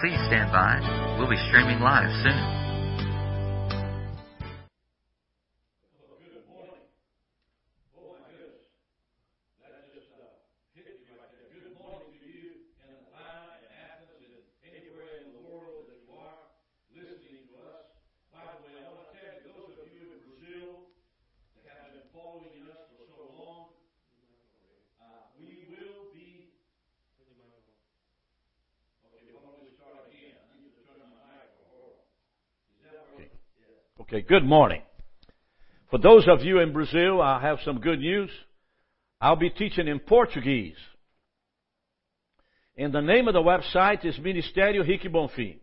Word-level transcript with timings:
Please 0.00 0.18
stand 0.28 0.52
by. 0.52 0.78
We'll 1.18 1.28
be 1.28 1.36
streaming 1.48 1.80
live 1.80 2.10
soon. 2.22 2.57
Okay, 34.18 34.26
good 34.26 34.44
morning. 34.44 34.82
For 35.90 35.98
those 35.98 36.26
of 36.26 36.42
you 36.42 36.58
in 36.58 36.72
Brazil, 36.72 37.22
I 37.22 37.40
have 37.40 37.58
some 37.64 37.78
good 37.78 38.00
news. 38.00 38.30
I'll 39.20 39.36
be 39.36 39.50
teaching 39.50 39.86
in 39.86 40.00
Portuguese. 40.00 40.74
And 42.76 42.92
the 42.92 43.00
name 43.00 43.28
of 43.28 43.34
the 43.34 43.42
website 43.42 44.04
is 44.04 44.16
Ministério 44.16 44.84
Rick 44.86 45.02
Bonfim. 45.12 45.58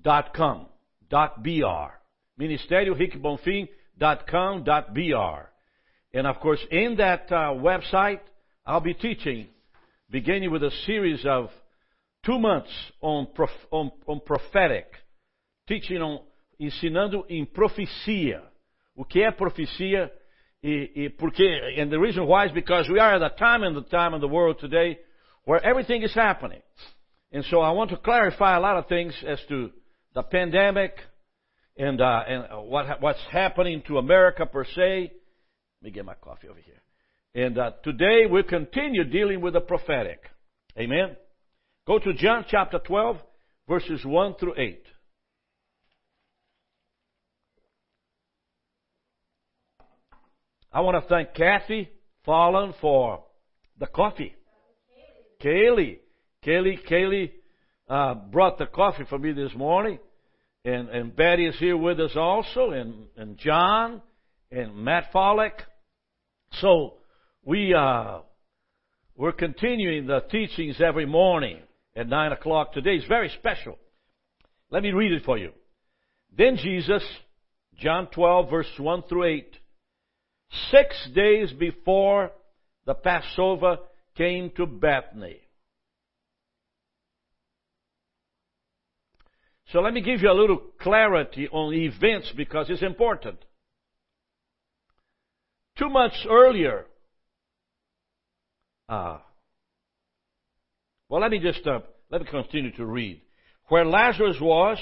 Dot 0.00 0.32
com, 0.32 0.68
dot 1.10 1.42
br. 1.42 1.92
Ministério 2.40 2.98
Rick 2.98 3.20
Bonfim 3.20 3.68
dot 3.98 4.26
com 4.26 4.64
dot 4.64 4.94
br. 4.94 5.50
And 6.14 6.26
of 6.26 6.40
course, 6.40 6.60
in 6.70 6.96
that 6.96 7.30
uh, 7.30 7.52
website, 7.52 8.20
I'll 8.64 8.80
be 8.80 8.94
teaching, 8.94 9.48
beginning 10.08 10.50
with 10.50 10.62
a 10.62 10.70
series 10.86 11.26
of 11.26 11.50
two 12.24 12.38
months 12.38 12.72
on, 13.02 13.26
prof, 13.34 13.50
on, 13.70 13.90
on 14.06 14.20
prophetic, 14.24 14.86
teaching 15.68 15.98
on 15.98 16.20
ensinando 16.64 17.24
em 17.28 17.44
profecia. 17.44 18.42
O 18.94 19.04
que 19.04 19.22
é 19.22 19.30
profecia? 19.30 20.12
E, 20.62 20.92
e 20.94 21.10
porque, 21.10 21.42
and 21.78 21.90
the 21.90 21.98
reason 21.98 22.24
why 22.24 22.46
is 22.46 22.52
because 22.52 22.88
we 22.88 23.00
are 23.00 23.16
at 23.16 23.22
a 23.22 23.30
time 23.30 23.64
in 23.64 23.74
the 23.74 23.82
time 23.82 24.14
in 24.14 24.20
the 24.20 24.28
world 24.28 24.60
today 24.60 24.96
where 25.44 25.60
everything 25.64 26.02
is 26.02 26.14
happening. 26.14 26.62
And 27.32 27.44
so 27.46 27.60
I 27.60 27.72
want 27.72 27.90
to 27.90 27.96
clarify 27.96 28.56
a 28.56 28.60
lot 28.60 28.76
of 28.76 28.86
things 28.86 29.12
as 29.26 29.40
to 29.48 29.70
the 30.14 30.22
pandemic 30.22 30.94
and, 31.76 32.00
uh, 32.00 32.22
and 32.28 32.68
what, 32.68 33.00
what's 33.00 33.22
happening 33.30 33.82
to 33.88 33.98
America 33.98 34.46
per 34.46 34.64
se. 34.64 35.12
Let 35.80 35.82
me 35.82 35.90
get 35.90 36.04
my 36.04 36.14
coffee 36.14 36.48
over 36.48 36.60
here. 36.60 36.80
And 37.34 37.58
uh, 37.58 37.72
today 37.82 38.26
we 38.30 38.42
continue 38.42 39.04
dealing 39.04 39.40
with 39.40 39.54
the 39.54 39.60
prophetic. 39.60 40.20
Amen. 40.78 41.16
Go 41.86 41.98
to 41.98 42.12
John 42.14 42.44
chapter 42.48 42.78
12, 42.78 43.16
verses 43.68 44.04
1 44.04 44.34
through 44.38 44.54
8. 44.56 44.84
I 50.72 50.80
want 50.80 51.02
to 51.02 51.08
thank 51.08 51.34
Kathy 51.34 51.90
Fallon 52.24 52.72
for 52.80 53.22
the 53.78 53.86
coffee. 53.86 54.34
Kaylee. 55.42 55.98
Kaylee, 56.46 56.78
Kaylee 56.88 57.30
uh, 57.88 58.14
brought 58.14 58.58
the 58.58 58.66
coffee 58.66 59.04
for 59.08 59.18
me 59.18 59.32
this 59.32 59.52
morning. 59.54 59.98
And, 60.64 60.88
and 60.88 61.14
Betty 61.14 61.46
is 61.46 61.58
here 61.58 61.76
with 61.76 62.00
us 62.00 62.12
also, 62.14 62.70
and, 62.70 63.06
and 63.16 63.36
John, 63.36 64.00
and 64.50 64.76
Matt 64.76 65.12
Follick. 65.12 65.52
So 66.60 66.94
we, 67.44 67.74
uh, 67.74 68.20
we're 69.16 69.32
continuing 69.32 70.06
the 70.06 70.20
teachings 70.30 70.80
every 70.80 71.06
morning 71.06 71.58
at 71.96 72.08
9 72.08 72.32
o'clock 72.32 72.72
today. 72.72 72.94
It's 72.94 73.08
very 73.08 73.30
special. 73.38 73.76
Let 74.70 74.82
me 74.82 74.92
read 74.92 75.12
it 75.12 75.24
for 75.24 75.36
you. 75.36 75.50
Then 76.36 76.56
Jesus, 76.56 77.02
John 77.76 78.06
12, 78.06 78.48
verse 78.48 78.66
1 78.78 79.02
through 79.08 79.24
8, 79.24 79.56
six 80.70 81.08
days 81.14 81.52
before 81.52 82.30
the 82.86 82.94
Passover 82.94 83.78
came 84.16 84.50
to 84.56 84.66
Bethany. 84.66 85.40
So 89.72 89.80
let 89.80 89.94
me 89.94 90.02
give 90.02 90.20
you 90.20 90.30
a 90.30 90.34
little 90.38 90.60
clarity 90.80 91.48
on 91.48 91.72
events 91.72 92.30
because 92.36 92.66
it's 92.68 92.82
important. 92.82 93.38
Two 95.78 95.88
months 95.88 96.26
earlier, 96.28 96.84
uh, 98.90 99.18
well, 101.08 101.22
let 101.22 101.30
me 101.30 101.38
just 101.38 101.66
uh, 101.66 101.80
let 102.10 102.20
me 102.20 102.26
continue 102.30 102.72
to 102.72 102.84
read. 102.84 103.22
Where 103.68 103.86
Lazarus 103.86 104.36
was, 104.38 104.78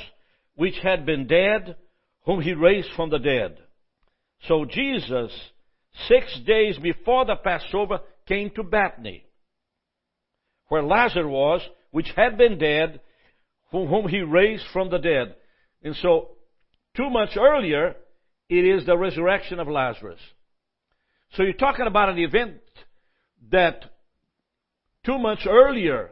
which 0.57 0.75
had 0.83 1.07
been 1.07 1.29
dead, 1.29 1.77
whom 2.25 2.41
he 2.41 2.55
raised 2.55 2.89
from 2.97 3.11
the 3.11 3.19
dead. 3.19 3.59
So 4.49 4.65
Jesus 4.65 5.31
six 6.09 6.41
days 6.47 6.79
before 6.79 7.25
the 7.25 7.37
Passover, 7.37 8.01
came 8.27 8.51
to 8.51 8.63
Bethany, 8.63 9.25
where 10.69 10.83
Lazarus 10.83 11.27
was, 11.27 11.61
which 11.91 12.11
had 12.17 12.39
been 12.39 12.59
dead, 12.59 13.01
whom 13.73 14.09
he 14.09 14.21
raised 14.21 14.65
from 14.73 14.91
the 14.91 14.99
dead. 14.99 15.35
And 15.83 15.97
so, 15.97 16.31
two 16.97 17.11
months 17.11 17.37
earlier, 17.37 17.97
it 18.49 18.65
is 18.65 18.87
the 18.87 18.97
resurrection 18.97 19.61
of 19.61 19.69
Lazarus. 19.69 20.21
So 21.33 21.43
you're 21.43 21.53
talking 21.53 21.87
about 21.87 22.09
an 22.09 22.19
event 22.19 22.61
that 23.51 23.85
two 25.05 25.19
months 25.19 25.47
earlier 25.49 26.11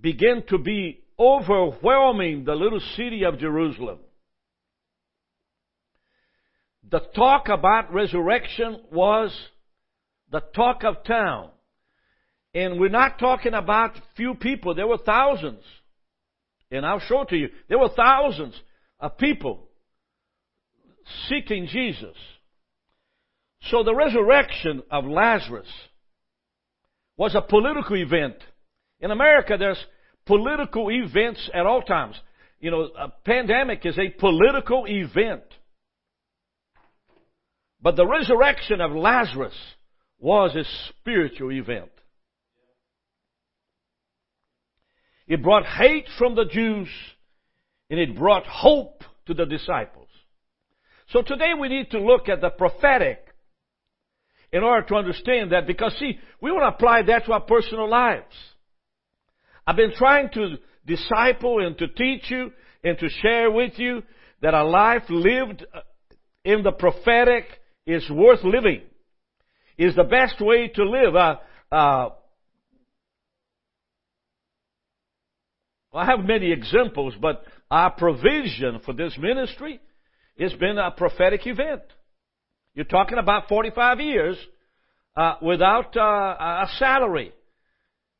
began 0.00 0.44
to 0.48 0.58
be 0.58 1.00
overwhelming 1.18 2.44
the 2.44 2.54
little 2.54 2.80
city 2.96 3.24
of 3.24 3.38
Jerusalem. 3.38 3.98
The 6.90 7.00
talk 7.14 7.48
about 7.48 7.92
resurrection 7.92 8.80
was 8.92 9.36
the 10.30 10.40
talk 10.54 10.84
of 10.84 11.04
town. 11.04 11.50
And 12.54 12.80
we're 12.80 12.88
not 12.88 13.18
talking 13.18 13.54
about 13.54 13.92
few 14.16 14.34
people. 14.34 14.74
There 14.74 14.86
were 14.86 14.98
thousands. 14.98 15.62
And 16.70 16.86
I'll 16.86 17.00
show 17.00 17.22
it 17.22 17.28
to 17.28 17.36
you. 17.36 17.48
There 17.68 17.78
were 17.78 17.90
thousands 17.94 18.54
of 18.98 19.18
people 19.18 19.68
seeking 21.28 21.66
Jesus. 21.66 22.16
So 23.70 23.82
the 23.82 23.94
resurrection 23.94 24.82
of 24.90 25.04
Lazarus 25.04 25.68
was 27.16 27.34
a 27.34 27.42
political 27.42 27.96
event. 27.96 28.36
In 29.00 29.10
America, 29.10 29.56
there's 29.58 29.82
political 30.24 30.90
events 30.90 31.50
at 31.52 31.66
all 31.66 31.82
times. 31.82 32.16
You 32.60 32.70
know, 32.70 32.88
a 32.98 33.08
pandemic 33.24 33.84
is 33.84 33.98
a 33.98 34.10
political 34.10 34.84
event. 34.86 35.42
But 37.80 37.96
the 37.96 38.06
resurrection 38.06 38.80
of 38.80 38.92
Lazarus 38.92 39.54
was 40.18 40.54
a 40.56 40.64
spiritual 40.88 41.52
event. 41.52 41.90
It 45.26 45.42
brought 45.42 45.66
hate 45.66 46.06
from 46.18 46.34
the 46.34 46.44
Jews, 46.44 46.88
and 47.90 47.98
it 47.98 48.16
brought 48.16 48.46
hope 48.46 49.02
to 49.26 49.34
the 49.34 49.44
disciples. 49.44 50.08
So 51.08 51.22
today 51.22 51.52
we 51.58 51.68
need 51.68 51.90
to 51.90 52.00
look 52.00 52.28
at 52.28 52.40
the 52.40 52.50
prophetic 52.50 53.26
in 54.52 54.62
order 54.62 54.86
to 54.86 54.94
understand 54.94 55.52
that 55.52 55.66
because 55.66 55.94
see, 55.98 56.18
we 56.40 56.50
want 56.50 56.62
to 56.62 56.76
apply 56.76 57.02
that 57.02 57.26
to 57.26 57.32
our 57.32 57.40
personal 57.40 57.88
lives. 57.88 58.34
I've 59.66 59.76
been 59.76 59.94
trying 59.94 60.30
to 60.30 60.56
disciple 60.86 61.64
and 61.64 61.76
to 61.78 61.88
teach 61.88 62.30
you 62.30 62.52
and 62.84 62.98
to 62.98 63.08
share 63.08 63.50
with 63.50 63.78
you 63.78 64.02
that 64.42 64.54
a 64.54 64.64
life 64.64 65.02
lived 65.08 65.64
uh, 65.74 65.80
in 66.44 66.62
the 66.62 66.70
prophetic 66.70 67.44
is 67.86 68.08
worth 68.10 68.42
living. 68.44 68.82
Is 69.78 69.94
the 69.94 70.04
best 70.04 70.40
way 70.40 70.68
to 70.68 70.84
live. 70.84 71.14
Uh, 71.14 71.36
uh, 71.70 72.08
I 75.94 76.04
have 76.04 76.20
many 76.20 76.52
examples, 76.52 77.14
but 77.20 77.44
our 77.70 77.90
provision 77.90 78.80
for 78.84 78.92
this 78.92 79.16
ministry 79.18 79.80
has 80.38 80.52
been 80.54 80.78
a 80.78 80.90
prophetic 80.90 81.46
event. 81.46 81.82
You're 82.74 82.84
talking 82.84 83.18
about 83.18 83.48
45 83.48 84.00
years 84.00 84.36
uh, 85.16 85.36
without 85.40 85.96
uh, 85.96 86.00
a 86.00 86.68
salary. 86.78 87.32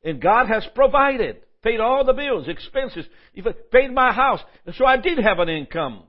And 0.03 0.21
God 0.21 0.47
has 0.47 0.65
provided, 0.73 1.37
paid 1.61 1.79
all 1.79 2.03
the 2.05 2.13
bills, 2.13 2.47
expenses, 2.47 3.05
even 3.35 3.53
paid 3.71 3.91
my 3.91 4.11
house. 4.11 4.39
And 4.65 4.75
so 4.75 4.85
I 4.85 4.97
did 4.97 5.19
have 5.19 5.39
an 5.39 5.49
income. 5.49 6.03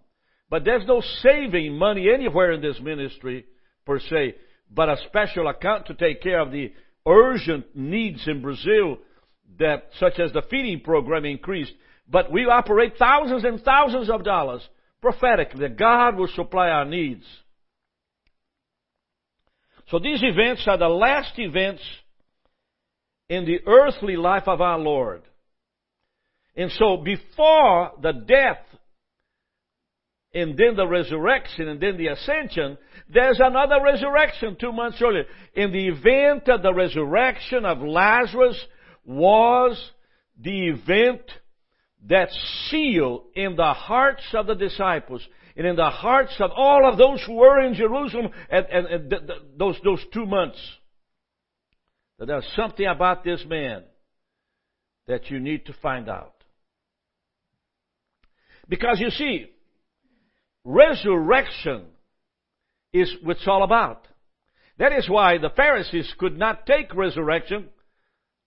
But 0.50 0.64
there's 0.64 0.86
no 0.86 1.02
saving 1.22 1.76
money 1.76 2.08
anywhere 2.12 2.52
in 2.52 2.62
this 2.62 2.80
ministry 2.80 3.44
per 3.84 3.98
se, 3.98 4.36
but 4.70 4.88
a 4.88 4.96
special 5.06 5.48
account 5.48 5.86
to 5.86 5.94
take 5.94 6.22
care 6.22 6.40
of 6.40 6.52
the 6.52 6.72
urgent 7.06 7.76
needs 7.76 8.26
in 8.26 8.42
Brazil 8.42 8.98
that, 9.58 9.88
such 9.98 10.18
as 10.18 10.32
the 10.32 10.42
feeding 10.50 10.80
program 10.80 11.24
increased. 11.24 11.72
But 12.08 12.32
we 12.32 12.44
operate 12.44 12.94
thousands 12.98 13.44
and 13.44 13.62
thousands 13.62 14.08
of 14.10 14.24
dollars 14.24 14.66
prophetically 15.00 15.60
that 15.60 15.78
God 15.78 16.16
will 16.16 16.28
supply 16.28 16.68
our 16.68 16.84
needs. 16.84 17.24
So 19.90 19.98
these 19.98 20.22
events 20.22 20.64
are 20.66 20.78
the 20.78 20.88
last 20.88 21.38
events 21.38 21.82
in 23.28 23.44
the 23.44 23.60
earthly 23.66 24.16
life 24.16 24.44
of 24.46 24.60
our 24.60 24.78
Lord. 24.78 25.22
And 26.56 26.70
so 26.72 26.96
before 26.96 27.92
the 28.02 28.12
death 28.12 28.58
and 30.38 30.56
then 30.56 30.76
the 30.76 30.87
resurrection 30.87 31.69
and 31.69 31.81
then 31.81 31.96
the 31.96 32.08
ascension, 32.08 32.79
there's 33.12 33.40
another 33.43 33.82
resurrection 33.82 34.56
two 34.61 34.73
months 34.73 34.99
earlier. 35.02 35.25
In 35.55 35.73
the 35.73 35.88
event 35.88 36.49
of 36.49 36.62
the 36.62 36.73
resurrection 36.73 37.64
of 37.64 37.81
Lazarus 37.81 38.58
was 39.05 39.82
the 40.40 40.69
event 40.69 41.23
that 42.06 42.29
sealed 42.70 43.25
in 43.35 43.56
the 43.56 43.73
hearts 43.73 44.23
of 44.35 44.46
the 44.46 44.55
disciples 44.55 45.26
and 45.56 45.67
in 45.67 45.76
the 45.76 45.90
hearts 45.90 46.35
of 46.38 46.50
all 46.55 46.88
of 46.88 46.99
those 46.99 47.23
who 47.26 47.35
were 47.35 47.61
in 47.61 47.75
Jerusalem 47.75 48.31
at, 48.50 48.70
at, 48.70 48.90
at 48.90 49.11
the, 49.11 49.17
the, 49.19 49.35
those, 49.56 49.76
those 49.82 50.05
two 50.12 50.26
months. 50.26 50.58
That 52.19 52.26
there's 52.26 52.49
something 52.55 52.87
about 52.87 53.25
this 53.25 53.44
man 53.46 53.82
that 55.06 55.31
you 55.31 55.40
need 55.40 55.67
to 55.67 55.73
find 55.82 56.08
out. 56.08 56.35
Because 58.69 59.00
you 59.00 59.11
see, 59.11 59.46
resurrection 60.68 61.84
is 62.92 63.10
what 63.22 63.38
it's 63.38 63.48
all 63.48 63.62
about. 63.62 64.06
That 64.78 64.92
is 64.92 65.08
why 65.08 65.38
the 65.38 65.50
Pharisees 65.50 66.12
could 66.18 66.38
not 66.38 66.66
take 66.66 66.94
resurrection. 66.94 67.68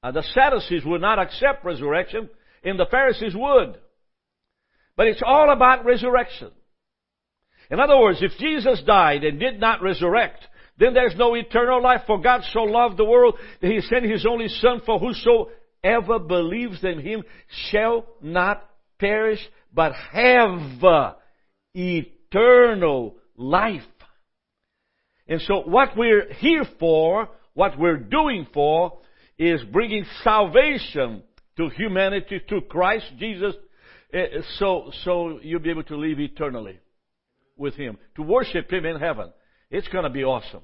Uh, 0.04 0.12
the 0.12 0.24
Sadducees 0.34 0.86
would 0.86 1.02
not 1.02 1.20
accept 1.20 1.66
resurrection, 1.66 2.30
and 2.64 2.80
the 2.80 2.86
Pharisees 2.86 3.34
would. 3.36 3.78
But 4.96 5.08
it's 5.08 5.24
all 5.26 5.52
about 5.52 5.84
resurrection. 5.84 6.52
In 7.70 7.80
other 7.80 7.98
words, 7.98 8.20
if 8.22 8.38
Jesus 8.40 8.82
died 8.86 9.24
and 9.24 9.40
did 9.40 9.60
not 9.60 9.82
resurrect, 9.82 10.46
then 10.78 10.94
there's 10.94 11.16
no 11.18 11.36
eternal 11.36 11.82
life. 11.82 12.02
For 12.06 12.22
God 12.22 12.42
so 12.52 12.64
loved 12.64 12.98
the 12.98 13.06
world 13.06 13.36
that 13.62 13.72
He 13.72 13.82
sent 13.82 14.06
His 14.06 14.26
only 14.26 14.48
Son 14.48 14.82
for 14.86 15.00
whosoever 15.00 16.20
believes 16.20 16.84
in 16.84 17.00
Him 17.00 17.24
shall 17.70 18.06
not 18.22 18.68
perish, 19.00 19.40
but 19.74 19.94
have 20.12 20.80
eternal 21.74 23.16
life. 23.38 23.82
And 25.28 25.42
so 25.42 25.62
what 25.62 25.96
we're 25.96 26.32
here 26.34 26.66
for, 26.80 27.30
what 27.54 27.78
we're 27.78 27.98
doing 27.98 28.48
for, 28.54 29.00
is 29.38 29.64
bringing 29.72 30.06
salvation 30.24 31.24
to 31.58 31.70
humanity, 31.70 32.42
to 32.50 32.62
Christ 32.62 33.06
Jesus, 33.18 33.56
eh, 34.14 34.42
so, 34.58 34.92
so 35.04 35.40
you'll 35.42 35.62
be 35.62 35.70
able 35.70 35.84
to 35.84 35.98
live 35.98 36.20
eternally 36.20 36.80
with 37.58 37.76
Him, 37.76 37.98
to 38.16 38.24
worship 38.24 38.72
Him 38.72 38.86
in 38.86 39.00
heaven. 39.00 39.32
It's 39.70 39.88
going 39.88 40.04
to 40.04 40.10
be 40.10 40.24
awesome. 40.24 40.62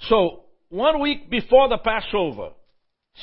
So, 0.00 0.44
one 0.68 1.00
week 1.00 1.30
before 1.30 1.68
the 1.68 1.78
Passover, 1.78 2.50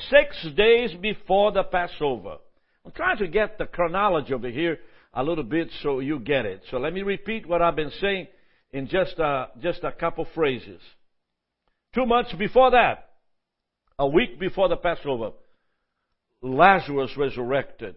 six 0.09 0.47
days 0.55 0.91
before 0.99 1.51
the 1.51 1.63
Passover, 1.63 2.37
I'm 2.85 2.91
trying 2.91 3.17
to 3.17 3.27
get 3.27 3.57
the 3.57 3.65
chronology 3.65 4.33
over 4.33 4.49
here 4.49 4.79
a 5.13 5.23
little 5.23 5.43
bit 5.43 5.69
so 5.81 5.99
you 5.99 6.19
get 6.19 6.45
it. 6.45 6.61
So 6.69 6.77
let 6.77 6.93
me 6.93 7.01
repeat 7.01 7.47
what 7.47 7.61
I've 7.61 7.75
been 7.75 7.91
saying 7.99 8.27
in 8.71 8.87
just 8.87 9.17
a, 9.17 9.47
just 9.61 9.83
a 9.83 9.91
couple 9.91 10.27
phrases. 10.35 10.81
Two 11.93 12.05
months 12.05 12.33
before 12.37 12.71
that, 12.71 13.09
a 13.97 14.07
week 14.07 14.39
before 14.39 14.69
the 14.69 14.75
Passover, 14.75 15.31
Lazarus 16.41 17.11
resurrected 17.17 17.95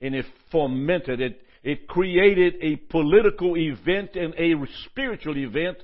and 0.00 0.14
it 0.14 0.24
fomented 0.50 1.20
it 1.20 1.42
it 1.62 1.86
created 1.86 2.54
a 2.60 2.76
political 2.76 3.56
event 3.56 4.16
and 4.16 4.34
a 4.34 4.54
spiritual 4.86 5.36
event 5.38 5.78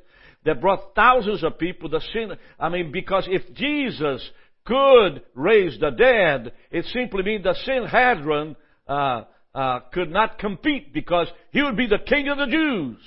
that 0.45 0.61
brought 0.61 0.95
thousands 0.95 1.45
of 1.45 1.59
people 1.59 1.89
to 1.91 2.01
sin. 2.13 2.33
I 2.59 2.69
mean, 2.69 2.91
because 2.91 3.29
if 3.31 3.55
Jesus 3.55 4.29
could 4.69 5.23
raise 5.35 5.81
the 5.81 5.91
dead, 5.91 6.53
it 6.71 6.85
simply 6.93 7.23
means 7.23 7.43
the 7.43 7.55
Sanhedrin 7.65 8.55
uh, 8.87 9.25
uh, 9.55 9.81
could 9.93 10.11
not 10.11 10.39
compete 10.39 10.93
because 10.93 11.27
he 11.51 11.63
would 11.63 11.77
be 11.77 11.87
the 11.87 11.99
king 12.07 12.29
of 12.29 12.37
the 12.37 12.47
Jews. 12.47 12.99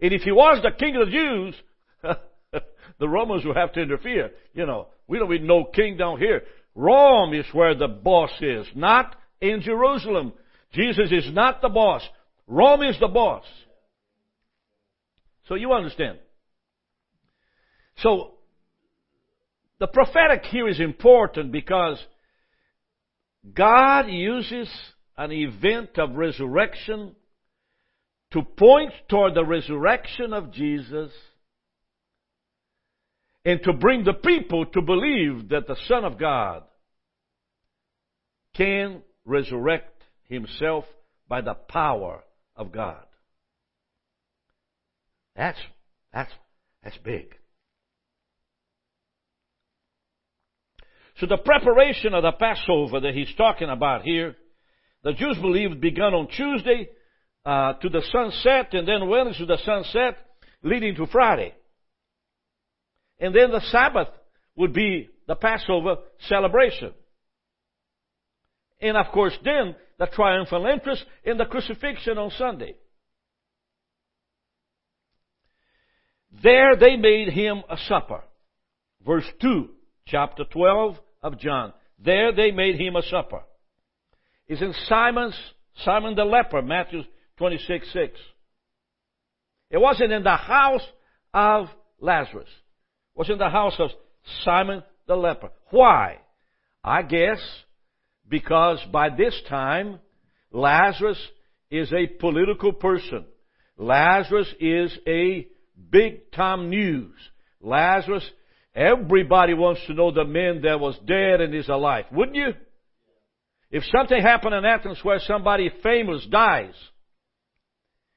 And 0.00 0.14
if 0.14 0.22
he 0.22 0.32
was 0.32 0.62
the 0.62 0.72
king 0.78 0.96
of 0.96 1.06
the 1.06 1.12
Jews, 1.12 1.54
the 2.98 3.08
Romans 3.08 3.44
would 3.44 3.56
have 3.56 3.72
to 3.74 3.82
interfere. 3.82 4.30
You 4.54 4.64
know, 4.64 4.88
we 5.06 5.18
don't 5.18 5.30
need 5.30 5.42
no 5.42 5.64
king 5.64 5.98
down 5.98 6.18
here. 6.18 6.42
Rome 6.74 7.34
is 7.34 7.44
where 7.52 7.74
the 7.74 7.88
boss 7.88 8.30
is, 8.40 8.66
not 8.74 9.14
in 9.42 9.60
Jerusalem. 9.60 10.32
Jesus 10.72 11.12
is 11.12 11.30
not 11.32 11.60
the 11.60 11.68
boss. 11.68 12.02
Rome 12.46 12.82
is 12.82 12.98
the 12.98 13.08
boss. 13.08 13.44
So 15.48 15.54
you 15.54 15.72
understand. 15.72 16.18
So, 17.98 18.34
the 19.80 19.86
prophetic 19.86 20.44
here 20.44 20.68
is 20.68 20.78
important 20.78 21.50
because 21.50 21.98
God 23.54 24.08
uses 24.08 24.68
an 25.16 25.32
event 25.32 25.98
of 25.98 26.14
resurrection 26.14 27.16
to 28.32 28.42
point 28.42 28.92
toward 29.08 29.34
the 29.34 29.44
resurrection 29.44 30.34
of 30.34 30.52
Jesus 30.52 31.10
and 33.44 33.62
to 33.64 33.72
bring 33.72 34.04
the 34.04 34.12
people 34.12 34.66
to 34.66 34.82
believe 34.82 35.48
that 35.48 35.66
the 35.66 35.76
Son 35.88 36.04
of 36.04 36.18
God 36.18 36.62
can 38.54 39.02
resurrect 39.24 40.02
himself 40.24 40.84
by 41.26 41.40
the 41.40 41.54
power 41.54 42.22
of 42.54 42.70
God. 42.70 43.02
That's, 45.34 45.58
that's, 46.12 46.32
that's 46.84 46.98
big. 46.98 47.39
So 51.20 51.26
the 51.26 51.36
preparation 51.36 52.14
of 52.14 52.22
the 52.22 52.32
Passover 52.32 53.00
that 53.00 53.14
he's 53.14 53.32
talking 53.36 53.68
about 53.68 54.02
here, 54.02 54.36
the 55.04 55.12
Jews 55.12 55.36
believed 55.38 55.78
began 55.78 56.14
on 56.14 56.28
Tuesday 56.28 56.88
uh, 57.44 57.74
to 57.74 57.90
the 57.90 58.02
sunset 58.10 58.72
and 58.72 58.88
then 58.88 59.06
went 59.06 59.36
to 59.36 59.44
the 59.44 59.58
sunset 59.62 60.16
leading 60.62 60.94
to 60.94 61.06
Friday. 61.06 61.54
And 63.18 63.34
then 63.34 63.50
the 63.50 63.60
Sabbath 63.70 64.08
would 64.56 64.72
be 64.72 65.10
the 65.28 65.34
Passover 65.34 65.96
celebration. 66.26 66.94
And 68.80 68.96
of 68.96 69.12
course 69.12 69.36
then 69.44 69.76
the 69.98 70.06
triumphal 70.06 70.66
entrance 70.66 71.04
in 71.22 71.36
the 71.36 71.44
crucifixion 71.44 72.16
on 72.16 72.30
Sunday. 72.30 72.76
There 76.42 76.76
they 76.76 76.96
made 76.96 77.28
him 77.28 77.62
a 77.68 77.76
supper. 77.88 78.22
Verse 79.04 79.26
2, 79.42 79.68
chapter 80.06 80.44
12 80.44 80.96
of 81.22 81.38
John. 81.38 81.72
There 82.02 82.32
they 82.34 82.50
made 82.50 82.80
him 82.80 82.96
a 82.96 83.02
supper. 83.02 83.42
Is 84.48 84.60
in 84.60 84.74
Simon's, 84.86 85.38
Simon 85.84 86.14
the 86.16 86.24
leper, 86.24 86.62
Matthew 86.62 87.02
26, 87.38 87.92
6. 87.92 88.18
It 89.70 89.78
wasn't 89.78 90.12
in 90.12 90.24
the 90.24 90.36
house 90.36 90.86
of 91.32 91.68
Lazarus. 92.00 92.48
It 92.48 93.18
was 93.18 93.30
in 93.30 93.38
the 93.38 93.48
house 93.48 93.74
of 93.78 93.90
Simon 94.44 94.82
the 95.06 95.14
leper. 95.14 95.50
Why? 95.70 96.18
I 96.82 97.02
guess 97.02 97.38
because 98.28 98.78
by 98.92 99.10
this 99.10 99.38
time, 99.48 99.98
Lazarus 100.52 101.18
is 101.70 101.92
a 101.92 102.06
political 102.06 102.72
person. 102.72 103.26
Lazarus 103.76 104.48
is 104.58 104.96
a 105.06 105.46
big 105.90 106.32
time 106.32 106.70
news. 106.70 107.14
Lazarus, 107.60 108.28
everybody 108.74 109.54
wants 109.54 109.80
to 109.86 109.94
know 109.94 110.10
the 110.10 110.24
man 110.24 110.62
that 110.62 110.80
was 110.80 110.98
dead 111.06 111.40
and 111.40 111.54
is 111.54 111.68
alive. 111.68 112.06
Wouldn't 112.12 112.36
you? 112.36 112.52
If 113.70 113.84
something 113.94 114.20
happened 114.20 114.54
in 114.54 114.64
Athens 114.64 114.98
where 115.02 115.20
somebody 115.20 115.70
famous 115.82 116.26
dies, 116.30 116.74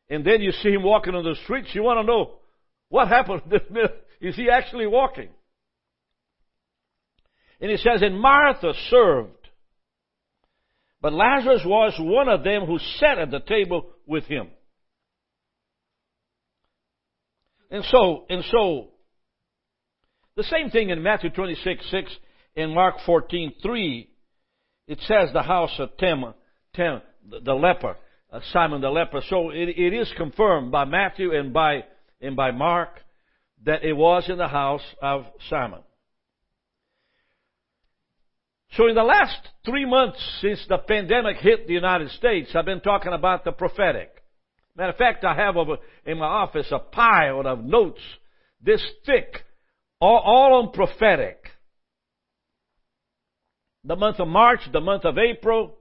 and 0.10 0.26
then 0.26 0.42
you 0.42 0.52
see 0.52 0.70
him 0.70 0.84
walking 0.84 1.16
on 1.16 1.24
the 1.24 1.36
streets, 1.44 1.70
you 1.74 1.84
want 1.84 2.00
to 2.00 2.04
know 2.04 2.36
what 2.90 3.08
happened. 3.08 3.42
Is 4.22 4.36
he 4.36 4.50
actually 4.50 4.88
walking? 4.88 5.30
And 7.60 7.72
he 7.72 7.78
says, 7.78 8.02
and 8.02 8.20
Martha 8.20 8.74
served. 8.90 9.32
But 11.02 11.14
Lazarus 11.14 11.62
was 11.66 11.94
one 12.00 12.30
of 12.30 12.44
them 12.44 12.66
who 12.66 12.80
sat 13.00 13.20
at 13.20 13.30
the 13.30 13.40
table 13.40 13.90
with 14.06 14.26
him. 14.26 14.48
And 17.70 17.84
so, 17.86 18.26
and 18.30 18.44
so, 18.52 18.90
the 20.36 20.44
same 20.44 20.70
thing 20.70 20.90
in 20.90 21.04
Matthew 21.04 21.30
26, 21.30 21.90
6 21.90 22.18
and 22.56 22.74
Mark 22.74 22.96
14, 23.06 23.54
3. 23.62 24.10
It 24.88 25.00
says 25.02 25.30
the 25.32 25.44
house 25.44 25.76
of 25.80 25.96
Tim, 25.98 26.24
Tim 26.76 27.02
the 27.30 27.54
leper, 27.54 27.96
uh, 28.32 28.40
Simon 28.52 28.82
the 28.82 28.90
leper. 28.90 29.22
So 29.30 29.50
it, 29.52 29.70
it 29.70 29.94
is 29.94 30.12
confirmed 30.18 30.72
by 30.72 30.86
Matthew 30.86 31.34
and 31.34 31.54
by, 31.54 31.84
and 32.22 32.36
by 32.36 32.52
Mark 32.52 32.90
that 33.66 33.84
it 33.84 33.94
was 33.94 34.30
in 34.30 34.38
the 34.38 34.48
house 34.48 34.84
of 35.02 35.26
Simon. 35.50 35.80
So 38.76 38.88
in 38.88 38.96
the 38.96 39.04
last 39.04 39.38
three 39.66 39.86
months 39.86 40.20
since 40.42 40.66
the 40.68 40.80
pandemic 40.80 41.38
hit 41.38 41.68
the 41.68 41.74
United 41.74 42.10
States, 42.12 42.50
I've 42.56 42.66
been 42.66 42.82
talking 42.82 43.14
about 43.14 43.46
the 43.46 43.52
prophetic. 43.52 44.10
Matter 44.76 44.90
of 44.90 44.98
fact, 44.98 45.24
I 45.24 45.36
have 45.36 45.56
over 45.56 45.78
in 46.06 46.18
my 46.18 46.26
office 46.26 46.68
a 46.72 46.80
pile 46.80 47.46
of 47.46 47.64
notes 47.64 48.02
this 48.62 48.84
thick, 49.06 49.44
all, 50.00 50.20
all 50.20 50.64
on 50.64 50.72
prophetic. 50.72 51.46
The 53.84 53.96
month 53.96 54.20
of 54.20 54.28
March, 54.28 54.62
the 54.72 54.82
month 54.82 55.06
of 55.06 55.18
April, 55.18 55.76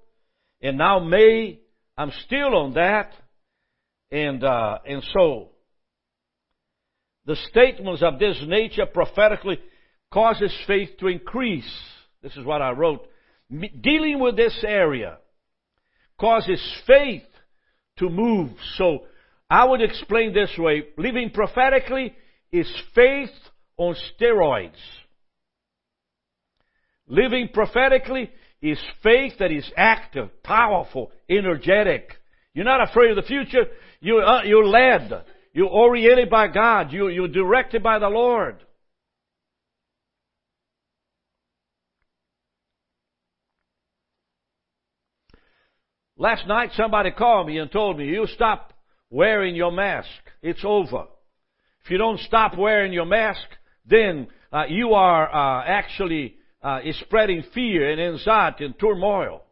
and 0.60 0.78
now 0.78 0.98
May, 0.98 1.60
I'm 1.96 2.12
still 2.24 2.56
on 2.56 2.74
that. 2.74 3.12
And, 4.10 4.44
uh, 4.44 4.78
and 4.86 5.02
so, 5.12 5.50
the 7.24 7.36
statements 7.50 8.02
of 8.02 8.18
this 8.18 8.42
nature 8.46 8.86
prophetically 8.86 9.58
causes 10.12 10.52
faith 10.66 10.90
to 11.00 11.06
increase. 11.06 11.70
This 12.22 12.36
is 12.36 12.44
what 12.44 12.62
I 12.62 12.72
wrote. 12.72 13.06
Dealing 13.50 14.18
with 14.18 14.36
this 14.36 14.64
area 14.66 15.18
causes 16.18 16.60
faith 16.86 17.22
to 17.98 18.08
move. 18.08 18.50
So 18.76 19.04
I 19.48 19.64
would 19.64 19.82
explain 19.82 20.32
this 20.32 20.50
way. 20.58 20.84
Living 20.96 21.30
prophetically 21.30 22.14
is 22.50 22.70
faith 22.94 23.30
on 23.76 23.96
steroids. 24.20 24.72
Living 27.06 27.48
prophetically 27.52 28.30
is 28.60 28.78
faith 29.02 29.34
that 29.38 29.50
is 29.50 29.70
active, 29.76 30.30
powerful, 30.42 31.10
energetic. 31.28 32.12
You're 32.54 32.64
not 32.64 32.88
afraid 32.88 33.10
of 33.10 33.16
the 33.16 33.22
future. 33.22 33.66
You're, 34.00 34.24
uh, 34.24 34.44
you're 34.44 34.66
led. 34.66 35.24
You're 35.52 35.68
oriented 35.68 36.30
by 36.30 36.48
God. 36.48 36.92
You, 36.92 37.08
you're 37.08 37.28
directed 37.28 37.82
by 37.82 37.98
the 37.98 38.08
Lord. 38.08 38.56
Last 46.16 46.46
night 46.46 46.70
somebody 46.76 47.10
called 47.10 47.48
me 47.48 47.58
and 47.58 47.70
told 47.70 47.98
me, 47.98 48.06
you 48.06 48.26
stop 48.28 48.72
wearing 49.10 49.56
your 49.56 49.72
mask. 49.72 50.08
It's 50.40 50.64
over. 50.64 51.06
If 51.84 51.90
you 51.90 51.98
don't 51.98 52.20
stop 52.20 52.56
wearing 52.56 52.92
your 52.92 53.06
mask, 53.06 53.44
then 53.86 54.28
uh, 54.52 54.64
you 54.68 54.94
are 54.94 55.28
uh, 55.32 55.64
actually 55.66 56.36
uh, 56.62 56.80
spreading 57.00 57.42
fear 57.54 57.90
and 57.90 58.00
anxiety 58.00 58.64
and 58.64 58.78
turmoil. 58.78 59.42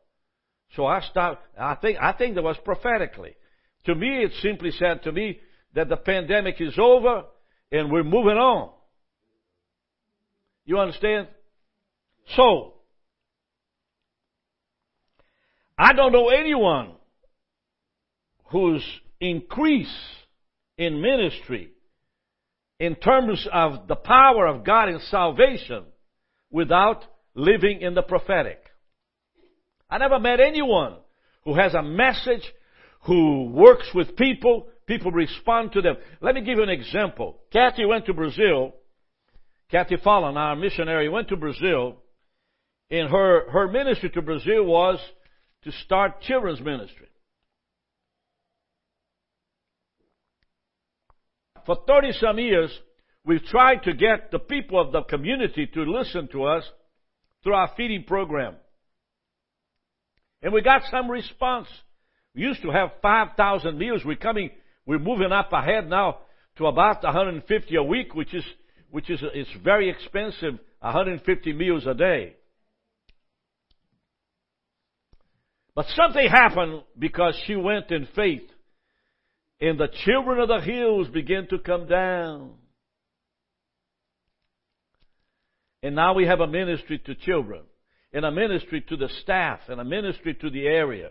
So 0.77 0.87
I 0.87 1.01
stopped. 1.01 1.43
I 1.59 1.75
think 1.75 1.99
I 2.01 2.13
think 2.13 2.37
that 2.37 2.43
was 2.43 2.57
prophetically. 2.65 3.35
To 3.87 3.95
me, 3.95 4.23
it 4.23 4.33
simply 4.41 4.71
said 4.73 5.03
to 5.05 5.13
me 5.13 5.41
that 5.75 5.89
the 5.89 5.97
pandemic 5.97 6.61
is 6.61 6.79
over 6.79 7.25
and 7.73 7.91
we're 7.91 8.05
moving 8.05 8.37
on. 8.37 8.71
You 10.65 10.79
understand? 10.79 11.29
So 12.37 12.75
I 15.77 15.93
don't 15.95 16.13
know 16.13 16.29
anyone 16.29 16.93
whose 18.51 18.85
increase 19.21 19.93
in 20.77 21.01
ministry 21.01 21.73
in 22.81 22.95
terms 22.95 23.47
of 23.53 23.87
the 23.87 23.95
power 23.95 24.47
of 24.47 24.65
God 24.65 24.89
in 24.89 24.99
salvation 25.11 25.85
without 26.51 27.05
living 27.35 27.83
in 27.83 27.95
the 27.95 28.03
prophetic. 28.03 28.59
I 29.89 29.99
never 29.99 30.19
met 30.19 30.41
anyone 30.41 30.97
who 31.45 31.55
has 31.55 31.75
a 31.75 31.83
message, 31.83 32.43
who 33.03 33.51
works 33.51 33.89
with 33.95 34.17
people, 34.17 34.69
people 34.87 35.11
respond 35.11 35.73
to 35.73 35.83
them. 35.83 35.97
Let 36.23 36.35
me 36.35 36.41
give 36.41 36.57
you 36.57 36.63
an 36.63 36.71
example. 36.71 37.39
Kathy 37.53 37.85
went 37.85 38.07
to 38.07 38.15
Brazil. 38.15 38.75
Kathy 39.71 39.97
Fallon, 40.03 40.39
our 40.39 40.57
missionary, 40.57 41.09
went 41.09 41.29
to 41.29 41.37
Brazil, 41.37 41.99
and 42.91 43.09
her, 43.09 43.49
her 43.51 43.69
ministry 43.69 44.11
to 44.11 44.23
Brazil 44.23 44.65
was 44.65 44.99
to 45.63 45.71
start 45.85 46.23
children's 46.23 46.61
ministry. 46.61 47.07
For 51.67 51.77
30 51.87 52.13
some 52.21 52.39
years, 52.39 52.71
we've 53.25 53.45
tried 53.45 53.83
to 53.85 53.93
get 53.93 54.31
the 54.31 54.39
people 54.39 54.81
of 54.81 54.93
the 54.93 55.03
community 55.03 55.67
to 55.67 55.83
listen 55.83 56.29
to 56.33 56.45
us 56.45 56.65
through 57.43 57.55
our 57.55 57.71
feeding 57.77 58.05
program. 58.05 58.57
And 60.43 60.53
we 60.53 60.63
got 60.63 60.83
some 60.91 61.11
response. 61.11 61.69
We 62.35 62.43
used 62.43 62.63
to 62.63 62.71
have 62.71 62.91
5,000 63.03 63.79
meals. 63.79 64.03
We're 64.05 64.17
coming, 64.17 64.51
we're 64.87 64.99
moving 64.99 65.33
up 65.33 65.53
ahead 65.53 65.89
now 65.89 66.19
to 66.57 66.67
about 66.67 67.03
150 67.03 67.77
a 67.77 67.83
week, 67.83 68.15
which 68.15 68.35
is, 68.35 68.45
which 68.91 69.11
is, 69.11 69.21
it's 69.35 69.51
very 69.63 69.91
expensive, 69.91 70.59
150 70.81 71.53
meals 71.53 71.87
a 71.87 71.95
day. 71.95 72.37
But 75.75 75.87
something 75.95 76.29
happened 76.29 76.83
because 76.99 77.35
she 77.47 77.57
went 77.57 77.91
in 77.91 78.09
faith. 78.15 78.43
And 79.61 79.79
the 79.79 79.89
children 80.05 80.41
of 80.41 80.49
the 80.49 80.61
hills 80.61 81.09
began 81.09 81.47
to 81.49 81.59
come 81.59 81.87
down. 81.87 82.53
And 85.83 85.95
now 85.95 86.15
we 86.15 86.27
have 86.27 86.41
a 86.41 86.47
ministry 86.47 86.99
to 87.07 87.15
children, 87.15 87.63
and 88.13 88.25
a 88.25 88.31
ministry 88.31 88.83
to 88.89 88.97
the 88.97 89.09
staff, 89.23 89.61
and 89.69 89.81
a 89.81 89.85
ministry 89.85 90.35
to 90.35 90.51
the 90.51 90.67
area. 90.67 91.11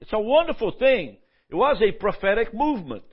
It's 0.00 0.12
a 0.12 0.18
wonderful 0.18 0.72
thing. 0.72 1.16
It 1.48 1.54
was 1.54 1.80
a 1.80 1.92
prophetic 1.92 2.54
movement. 2.54 3.04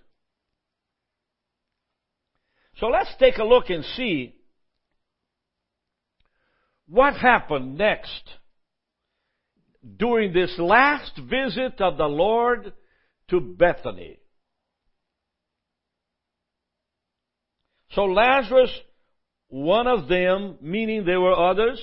So 2.77 2.88
let's 2.88 3.13
take 3.19 3.38
a 3.38 3.43
look 3.43 3.69
and 3.69 3.84
see 3.96 4.36
what 6.88 7.15
happened 7.15 7.77
next 7.77 8.24
during 9.98 10.34
this 10.34 10.53
last 10.57 11.17
visit 11.17 11.81
of 11.81 11.98
the 11.98 12.05
Lord 12.05 12.74
to 13.29 13.39
Bethany. 13.39 14.19
So 17.91 18.03
Lazarus, 18.03 18.72
one 19.50 19.88
of 19.88 20.08
them, 20.08 20.58
meaning 20.62 21.06
there 21.06 21.22
were 21.22 21.36
others, 21.36 21.82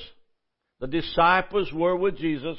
the 0.81 0.87
disciples 0.87 1.73
were 1.73 1.97
with 1.97 2.19
Jesus. 2.19 2.59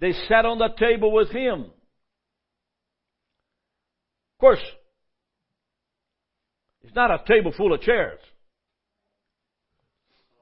They 0.00 0.12
sat 0.28 0.44
on 0.44 0.58
the 0.58 0.70
table 0.78 1.12
with 1.12 1.30
him. 1.30 1.60
Of 4.34 4.40
course, 4.40 4.62
it's 6.82 6.94
not 6.94 7.10
a 7.10 7.22
table 7.26 7.52
full 7.56 7.74
of 7.74 7.82
chairs. 7.82 8.18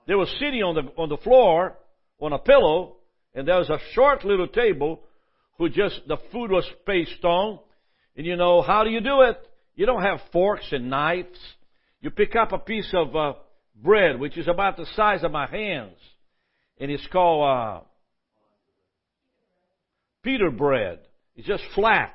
They 0.07 0.15
were 0.15 0.27
sitting 0.39 0.63
on 0.63 0.75
the, 0.75 0.83
on 0.97 1.09
the 1.09 1.19
floor 1.19 1.77
on 2.21 2.33
a 2.33 2.39
pillow, 2.39 2.97
and 3.35 3.47
there 3.47 3.59
was 3.59 3.69
a 3.69 3.79
short 3.93 4.25
little 4.25 4.49
table 4.49 5.01
who 5.59 5.69
just, 5.69 6.01
the 6.07 6.17
food 6.33 6.51
was 6.51 6.65
spaced 6.81 7.25
on. 7.25 7.59
And 8.17 8.25
you 8.25 8.37
know, 8.37 8.63
how 8.63 8.85
do 8.85 8.91
you 8.91 9.01
do 9.01 9.21
it? 9.23 9.37
You 9.79 9.87
don't 9.87 10.03
have 10.03 10.19
forks 10.33 10.67
and 10.73 10.91
knives. 10.91 11.39
You 12.01 12.11
pick 12.11 12.35
up 12.35 12.51
a 12.51 12.59
piece 12.59 12.93
of 12.93 13.15
uh, 13.15 13.35
bread, 13.77 14.19
which 14.19 14.37
is 14.37 14.49
about 14.49 14.77
the 14.77 14.87
size 14.97 15.23
of 15.23 15.31
my 15.31 15.47
hands, 15.47 15.95
and 16.81 16.91
it's 16.91 17.07
called 17.13 17.49
uh, 17.49 17.81
pita 20.25 20.51
bread. 20.51 20.99
It's 21.37 21.47
just 21.47 21.63
flat. 21.77 22.13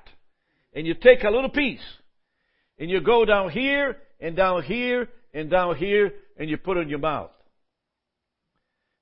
And 0.74 0.86
you 0.86 0.93
take 0.93 1.24
a 1.24 1.29
little 1.29 1.50
piece, 1.50 1.79
and 2.77 2.89
you 2.89 3.00
go 3.00 3.24
down 3.24 3.50
here, 3.50 3.96
and 4.20 4.36
down 4.36 4.63
here, 4.63 5.08
and 5.34 5.50
down 5.50 5.77
here, 5.77 6.12
and 6.38 6.50
you 6.50 6.58
put 6.58 6.75
it 6.75 6.82
in 6.82 6.89
your 6.89 7.00
mouth. 7.00 7.32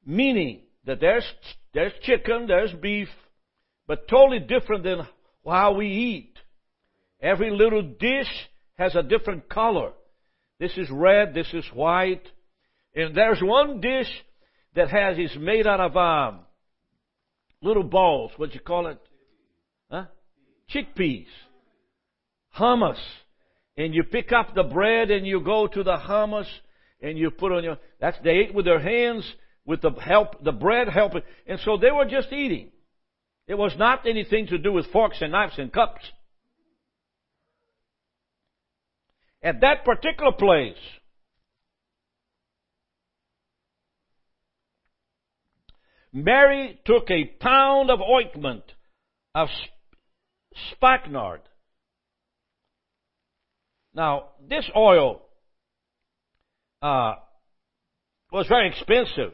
Meaning 0.05 0.59
that 0.85 0.99
there's, 0.99 1.25
there's 1.73 1.93
chicken, 2.03 2.45
there's 2.45 2.73
beef, 2.73 3.09
but 3.87 4.07
totally 4.07 4.37
different 4.39 4.83
than 4.83 4.99
how 5.43 5.73
we 5.73 5.87
eat. 5.87 6.33
Every 7.19 7.49
little 7.49 7.81
dish 7.81 8.27
has 8.81 8.95
a 8.95 9.03
different 9.03 9.47
color. 9.47 9.91
This 10.59 10.75
is 10.75 10.89
red, 10.89 11.35
this 11.35 11.47
is 11.53 11.65
white. 11.73 12.23
And 12.95 13.15
there's 13.15 13.39
one 13.41 13.79
dish 13.79 14.09
that 14.75 14.89
has, 14.89 15.17
is 15.19 15.37
made 15.39 15.67
out 15.67 15.79
of, 15.79 15.95
um, 15.95 16.39
little 17.61 17.83
balls. 17.83 18.31
What 18.37 18.53
you 18.55 18.59
call 18.59 18.87
it? 18.87 18.97
Huh? 19.91 20.05
Chickpeas. 20.73 21.27
Hummus. 22.57 22.97
And 23.77 23.93
you 23.93 24.03
pick 24.03 24.31
up 24.31 24.55
the 24.55 24.63
bread 24.63 25.11
and 25.11 25.27
you 25.27 25.41
go 25.41 25.67
to 25.67 25.83
the 25.83 25.97
hummus 25.97 26.47
and 27.01 27.17
you 27.17 27.29
put 27.29 27.51
on 27.51 27.63
your, 27.63 27.77
that's, 27.99 28.17
they 28.23 28.31
ate 28.31 28.53
with 28.53 28.65
their 28.65 28.79
hands 28.79 29.23
with 29.63 29.81
the 29.81 29.91
help, 29.91 30.43
the 30.43 30.51
bread 30.51 30.89
helping. 30.89 31.21
And 31.45 31.59
so 31.63 31.77
they 31.77 31.91
were 31.91 32.05
just 32.05 32.33
eating. 32.33 32.71
It 33.47 33.55
was 33.55 33.73
not 33.77 34.07
anything 34.07 34.47
to 34.47 34.57
do 34.57 34.73
with 34.73 34.91
forks 34.91 35.17
and 35.21 35.31
knives 35.31 35.53
and 35.59 35.71
cups. 35.71 36.01
At 39.43 39.61
that 39.61 39.83
particular 39.83 40.31
place, 40.33 40.77
Mary 46.13 46.79
took 46.85 47.09
a 47.09 47.25
pound 47.39 47.89
of 47.89 47.99
ointment 48.01 48.63
of 49.33 49.47
spikenard. 50.71 51.41
Now, 53.93 54.29
this 54.47 54.69
oil 54.75 55.21
uh, 56.81 57.15
was 58.31 58.47
very 58.47 58.69
expensive. 58.69 59.33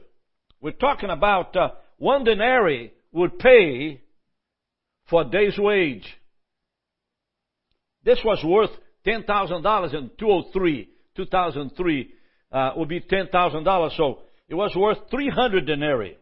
We're 0.62 0.72
talking 0.72 1.10
about 1.10 1.56
uh, 1.56 1.70
one 1.98 2.24
denarii 2.24 2.94
would 3.12 3.40
pay 3.40 4.02
for 5.10 5.22
a 5.22 5.30
day's 5.30 5.58
wage. 5.58 6.06
This 8.04 8.20
was 8.24 8.44
worth 8.44 8.72
ten 9.08 9.24
thousand 9.24 9.62
dollars 9.62 9.94
in 9.94 10.12
203, 10.20 10.90
2003 11.16 12.10
uh, 12.52 12.72
would 12.76 12.90
be 12.90 13.00
ten 13.00 13.28
thousand 13.32 13.64
dollars. 13.64 13.94
So 13.96 14.20
it 14.50 14.56
was 14.56 14.76
worth 14.76 14.98
three 15.10 15.30
hundred 15.30 15.66
denarii. 15.66 16.18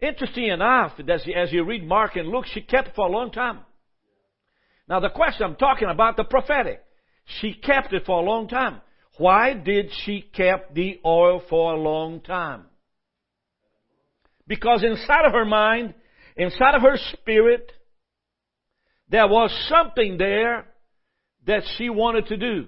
Interesting 0.00 0.48
enough, 0.48 0.92
as 1.08 1.26
you, 1.26 1.34
as 1.34 1.52
you 1.52 1.64
read 1.64 1.86
Mark 1.86 2.16
and 2.16 2.28
Luke, 2.28 2.46
she 2.46 2.62
kept 2.62 2.88
it 2.88 2.94
for 2.96 3.06
a 3.06 3.10
long 3.10 3.30
time. 3.30 3.60
Now 4.88 4.98
the 4.98 5.10
question 5.10 5.44
I'm 5.44 5.56
talking 5.56 5.88
about, 5.88 6.16
the 6.16 6.24
prophetic. 6.24 6.82
She 7.40 7.54
kept 7.54 7.92
it 7.92 8.04
for 8.06 8.20
a 8.20 8.24
long 8.24 8.48
time. 8.48 8.80
Why 9.18 9.54
did 9.54 9.90
she 10.04 10.22
keep 10.32 10.74
the 10.74 10.98
oil 11.04 11.42
for 11.48 11.74
a 11.74 11.80
long 11.80 12.22
time? 12.22 12.64
Because 14.48 14.82
inside 14.82 15.26
of 15.26 15.32
her 15.32 15.44
mind, 15.44 15.94
inside 16.36 16.74
of 16.74 16.82
her 16.82 16.96
spirit, 17.12 17.70
there 19.10 19.28
was 19.28 19.52
something 19.68 20.16
there 20.16 20.66
that 21.46 21.62
she 21.76 21.90
wanted 21.90 22.26
to 22.26 22.36
do. 22.36 22.66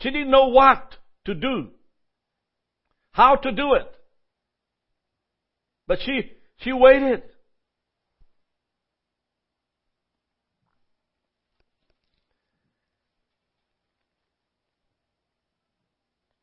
She 0.00 0.10
didn't 0.10 0.30
know 0.30 0.48
what 0.48 0.96
to 1.26 1.34
do, 1.34 1.68
how 3.12 3.36
to 3.36 3.52
do 3.52 3.74
it. 3.74 3.94
But 5.86 5.98
she, 6.04 6.32
she 6.58 6.72
waited. 6.72 7.22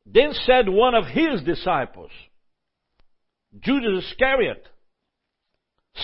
Then 0.06 0.32
said 0.46 0.68
one 0.68 0.94
of 0.94 1.04
his 1.04 1.42
disciples, 1.42 2.10
Judas 3.60 4.04
Iscariot, 4.10 4.66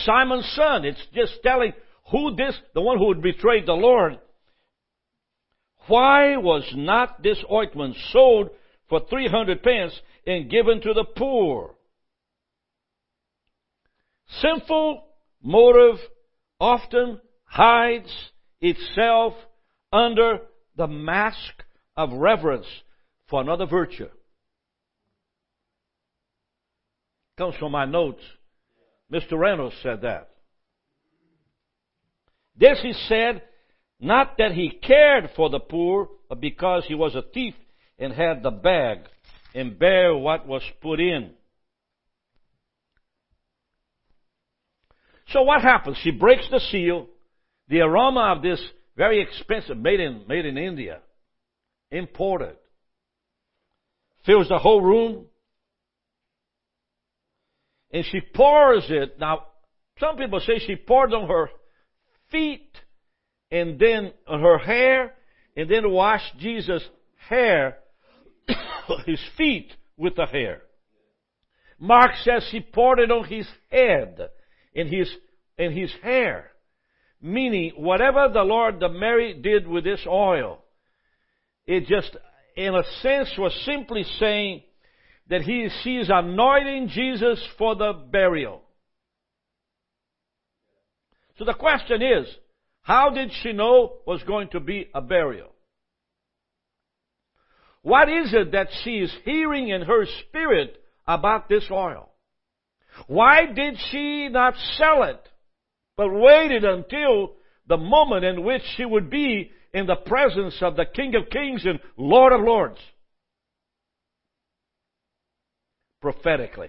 Simon's 0.05 0.51
son. 0.55 0.85
It's 0.85 1.01
just 1.15 1.43
telling 1.43 1.73
who 2.11 2.35
this, 2.37 2.55
the 2.75 2.83
one 2.83 2.99
who 2.99 3.07
would 3.07 3.23
betray 3.23 3.65
the 3.65 3.73
Lord. 3.73 4.19
Why 5.87 6.37
was 6.37 6.65
not 6.75 7.23
this 7.23 7.43
ointment 7.51 7.97
sold 8.11 8.51
for 8.89 9.01
300 9.09 9.63
pence 9.63 9.93
and 10.27 10.51
given 10.51 10.81
to 10.81 10.95
the 10.95 11.05
poor? 11.05 11.75
Sinful 14.41 15.05
motive 15.43 16.01
often 16.59 17.21
hides 17.45 18.11
itself 18.61 19.35
under 19.93 20.39
the 20.77 20.87
mask 20.87 21.63
of 21.97 22.13
reverence 22.13 22.67
for 23.29 23.41
another 23.41 23.67
virtue. 23.67 24.09
Comes 27.37 27.55
from 27.57 27.73
my 27.73 27.85
notes. 27.85 28.23
Mr. 29.13 29.39
Reynolds 29.39 29.75
said 29.83 30.03
that. 30.03 30.31
This 32.57 32.81
he 32.83 32.93
said, 33.09 33.43
not 34.05 34.37
that 34.39 34.53
he 34.53 34.71
cared 34.71 35.31
for 35.35 35.49
the 35.49 35.61
poor, 35.61 36.09
but 36.29 36.41
because 36.41 36.85
he 36.87 36.95
was 36.95 37.15
a 37.15 37.23
thief 37.23 37.55
and 37.99 38.13
had 38.13 38.43
the 38.43 38.51
bag 38.51 38.99
and 39.55 39.79
bear 39.79 40.15
what 40.15 40.47
was 40.47 40.63
put 40.83 41.01
in. 41.01 41.31
So 45.29 45.43
what 45.43 45.63
happens? 45.63 45.97
She 46.03 46.11
breaks 46.11 46.47
the 46.51 46.61
seal. 46.61 47.07
The 47.69 47.81
aroma 47.81 48.35
of 48.37 48.43
this 48.43 48.63
very 48.95 49.23
expensive, 49.23 49.79
made 49.79 50.01
in, 50.01 50.25
made 50.29 50.45
in 50.45 50.59
India, 50.59 51.01
imported, 51.91 52.57
fills 54.27 54.49
the 54.49 54.59
whole 54.59 54.83
room. 54.83 55.25
And 57.91 58.05
she 58.05 58.21
pours 58.21 58.85
it. 58.91 59.19
Now, 59.19 59.47
some 59.99 60.17
people 60.17 60.41
say 60.41 60.59
she 60.59 60.77
poured 60.77 61.15
on 61.15 61.29
her 61.29 61.49
feet 62.31 62.69
and 63.55 63.79
then 63.79 64.13
her 64.27 64.59
hair 64.59 65.15
and 65.57 65.71
then 65.71 65.89
washed 65.89 66.37
Jesus' 66.39 66.83
hair, 67.29 67.79
his 69.07 69.21
feet 69.39 69.73
with 69.97 70.17
the 70.17 70.27
hair. 70.27 70.63
Mark 71.79 72.11
says 72.25 72.45
she 72.51 72.61
poured 72.61 72.99
it 72.99 73.13
on 73.13 73.25
his 73.29 73.47
head 73.71 74.19
and 74.75 74.93
his, 74.93 75.09
in 75.57 75.71
his 75.71 75.93
hair. 76.03 76.51
Meaning, 77.23 77.75
whatever 77.77 78.29
the 78.29 78.43
Lord, 78.43 78.81
the 78.81 78.89
Mary 78.89 79.41
did 79.41 79.69
with 79.69 79.85
this 79.85 80.05
oil, 80.05 80.59
it 81.65 81.87
just, 81.87 82.11
in 82.57 82.75
a 82.75 82.83
sense, 83.03 83.31
was 83.39 83.55
simply 83.65 84.05
saying 84.19 84.63
that 85.31 85.43
he, 85.43 85.69
she 85.85 85.99
is 85.99 86.11
anointing 86.13 86.89
Jesus 86.89 87.41
for 87.57 87.77
the 87.77 87.93
burial. 87.93 88.63
So 91.39 91.45
the 91.45 91.55
question 91.55 92.03
is, 92.03 92.27
how 92.85 93.11
did 93.11 93.33
she 93.43 93.53
know 93.53 93.95
was 94.07 94.23
going 94.25 94.49
to 94.49 94.61
be 94.61 94.89
a 94.95 95.01
burial? 95.01 95.49
What 97.81 98.11
is 98.11 98.33
it 98.35 98.53
that 98.53 98.69
she 98.83 98.99
is 98.99 99.13
hearing 99.25 99.69
in 99.69 99.83
her 99.83 100.05
spirit 100.21 100.83
about 101.07 101.49
this 101.49 101.65
oil? 101.71 102.11
Why 103.07 103.47
did 103.47 103.79
she 103.91 104.29
not 104.29 104.55
sell 104.77 105.03
it, 105.05 105.21
but 105.97 106.11
waited 106.11 106.65
until 106.65 107.33
the 107.67 107.79
moment 107.79 108.25
in 108.25 108.45
which 108.45 108.63
she 108.77 108.85
would 108.85 109.09
be 109.09 109.51
in 109.73 109.87
the 109.87 109.97
presence 109.97 110.57
of 110.61 110.77
the 110.77 110.85
King 110.85 111.15
of 111.15 111.31
Kings 111.31 111.65
and 111.65 111.81
Lord 111.97 112.35
of 112.35 112.43
Lords? 112.43 112.79
Prophetically. 116.03 116.69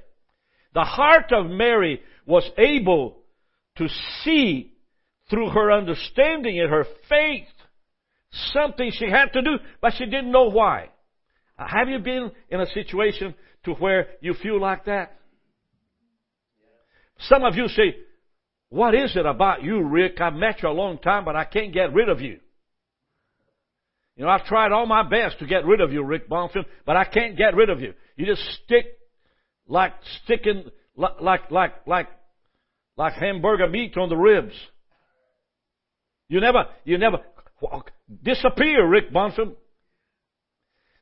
The 0.74 0.86
heart 0.86 1.34
of 1.34 1.48
Mary 1.48 2.02
was 2.26 2.50
able 2.58 3.18
to 3.78 3.90
see 4.24 4.75
through 5.30 5.50
her 5.50 5.72
understanding 5.72 6.60
and 6.60 6.70
her 6.70 6.86
faith 7.10 7.48
something 8.54 8.92
she 8.94 9.10
had 9.10 9.32
to 9.34 9.42
do, 9.42 9.58
but 9.82 9.94
she 9.98 10.06
didn't 10.06 10.32
know 10.32 10.50
why. 10.50 10.90
Uh, 11.58 11.66
have 11.68 11.88
you 11.88 12.00
been 12.00 12.32
in 12.50 12.60
a 12.60 12.66
situation 12.68 13.34
to 13.64 13.74
where 13.74 14.08
you 14.22 14.34
feel 14.34 14.60
like 14.60 14.86
that? 14.86 15.18
Some 17.20 17.44
of 17.44 17.56
you 17.56 17.68
say, 17.70 17.96
what 18.70 18.94
is 18.94 19.16
it 19.16 19.26
about 19.26 19.64
you, 19.64 19.82
Rick? 19.82 20.20
I've 20.20 20.34
met 20.34 20.62
you 20.62 20.70
a 20.70 20.72
long 20.72 20.98
time, 20.98 21.24
but 21.24 21.36
I 21.36 21.46
can't 21.46 21.74
get 21.74 21.94
rid 21.94 22.10
of 22.10 22.20
you. 22.20 22.40
You 24.18 24.26
know, 24.26 24.30
I've 24.30 24.46
tried 24.46 24.72
all 24.72 24.86
my 24.86 25.04
best 25.04 25.40
to 25.40 25.46
get 25.46 25.66
rid 25.66 25.82
of 25.82 25.92
you, 25.92 26.04
Rick 26.04 26.30
Bonfim, 26.30 26.66
but 26.86 26.96
I 26.96 27.06
can't 27.06 27.38
get 27.38 27.56
rid 27.56 27.70
of 27.70 27.82
you. 27.82 27.94
You 28.16 28.26
just 28.26 28.42
stick 28.64 28.86
like 29.68 29.94
sticking, 30.24 30.66
like, 30.96 31.22
like, 31.22 31.52
like, 31.52 31.88
like, 31.88 32.08
like 32.98 33.14
hamburger 33.14 33.68
meat 33.68 33.98
on 33.98 34.10
the 34.10 34.16
ribs. 34.16 34.54
You 36.28 36.42
never, 36.42 36.66
you 36.84 36.98
never 36.98 37.20
disappear, 38.24 38.88
Rick 38.88 39.12
Bonfim. 39.12 39.54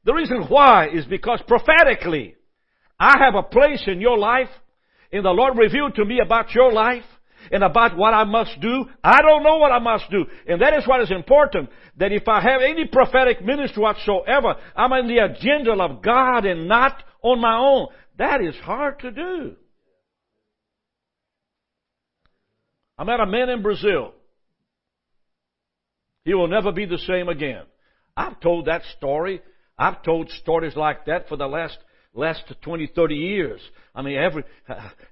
The 0.05 0.13
reason 0.13 0.43
why 0.49 0.89
is 0.89 1.05
because 1.05 1.41
prophetically, 1.47 2.35
I 2.99 3.17
have 3.19 3.35
a 3.35 3.43
place 3.43 3.83
in 3.87 4.01
your 4.01 4.17
life 4.17 4.49
and 5.13 5.23
the 5.23 5.29
Lord 5.29 5.57
revealed 5.57 5.95
to 5.95 6.05
me 6.05 6.19
about 6.19 6.53
your 6.53 6.73
life 6.73 7.03
and 7.51 7.63
about 7.63 7.95
what 7.95 8.13
I 8.13 8.23
must 8.23 8.59
do. 8.59 8.85
I 9.03 9.21
don't 9.21 9.43
know 9.43 9.57
what 9.57 9.71
I 9.71 9.79
must 9.79 10.09
do. 10.09 10.25
And 10.47 10.61
that 10.61 10.73
is 10.73 10.87
what 10.87 11.01
is 11.01 11.11
important. 11.11 11.69
That 11.97 12.11
if 12.11 12.27
I 12.27 12.41
have 12.41 12.61
any 12.61 12.87
prophetic 12.87 13.43
ministry 13.43 13.81
whatsoever, 13.81 14.55
I'm 14.75 14.91
on 14.91 15.07
the 15.07 15.19
agenda 15.19 15.73
of 15.73 16.01
God 16.01 16.45
and 16.45 16.67
not 16.67 17.03
on 17.21 17.39
my 17.39 17.55
own. 17.57 17.87
that 18.17 18.41
is 18.41 18.55
hard 18.63 18.99
to 18.99 19.11
do. 19.11 19.55
I 22.97 23.03
met 23.03 23.19
a 23.19 23.25
man 23.25 23.49
in 23.49 23.61
Brazil. 23.61 24.13
He 26.25 26.33
will 26.33 26.47
never 26.47 26.71
be 26.71 26.85
the 26.85 26.97
same 26.99 27.27
again. 27.27 27.63
I've 28.15 28.39
told 28.39 28.65
that 28.65 28.83
story. 28.97 29.41
I've 29.77 30.03
told 30.03 30.29
stories 30.29 30.75
like 30.75 31.05
that 31.05 31.27
for 31.27 31.35
the 31.35 31.47
last 31.47 31.77
last 32.13 32.43
20, 32.61 32.91
30 32.95 33.15
years. 33.15 33.61
I 33.95 34.01
mean, 34.01 34.17
every 34.17 34.43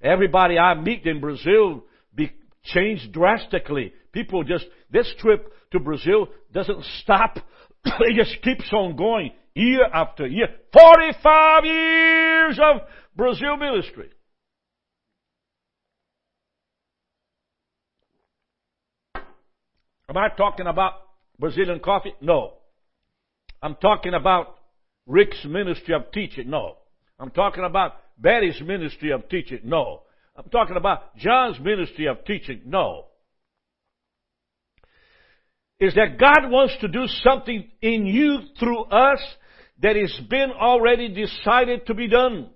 everybody 0.02 0.58
I 0.58 0.76
meet 0.76 1.06
in 1.06 1.20
Brazil 1.20 1.84
be 2.14 2.32
changed 2.64 3.12
drastically. 3.12 3.94
People 4.12 4.44
just 4.44 4.66
this 4.92 5.12
trip 5.20 5.52
to 5.72 5.80
Brazil 5.80 6.28
doesn't 6.54 6.84
stop. 7.02 7.38
it 7.86 8.16
just 8.16 8.42
keeps 8.42 8.72
on 8.72 8.96
going 8.96 9.32
year 9.56 9.86
after 9.92 10.28
year. 10.28 10.48
45 10.72 11.66
years 11.66 12.60
of 12.62 12.82
Brazil 13.16 13.58
ministry. 13.58 14.10
Am 20.12 20.18
I 20.18 20.28
talking 20.28 20.68
about 20.68 20.96
Brazilian 21.40 21.80
coffee? 21.80 22.14
No. 22.20 22.56
I'm 23.62 23.76
talking 23.76 24.14
about 24.14 24.58
Rick's 25.08 25.46
ministry 25.46 25.96
of 25.96 26.12
teaching? 26.12 26.50
No. 26.50 26.76
I'm 27.18 27.32
talking 27.32 27.64
about 27.64 27.94
Betty's 28.18 28.60
ministry 28.62 29.14
of 29.14 29.30
teaching? 29.30 29.62
No. 29.64 30.02
I'm 30.36 30.50
talking 30.50 30.76
about 30.76 31.16
John's 31.16 31.62
ministry 31.62 32.08
of 32.08 32.26
teaching? 32.26 32.64
No. 32.66 33.06
Is 35.80 35.96
that 35.96 36.20
God 36.20 36.52
wants 36.52 36.76
to 36.82 36.90
do 36.90 37.08
something 37.24 37.72
in 37.82 38.06
you 38.06 38.40
through 38.60 38.84
us 38.84 39.22
that 39.82 39.96
has 39.96 40.14
been 40.30 40.52
already 40.52 41.08
decided 41.08 41.86
to 41.86 41.94
be 41.94 42.10
done. 42.10 42.50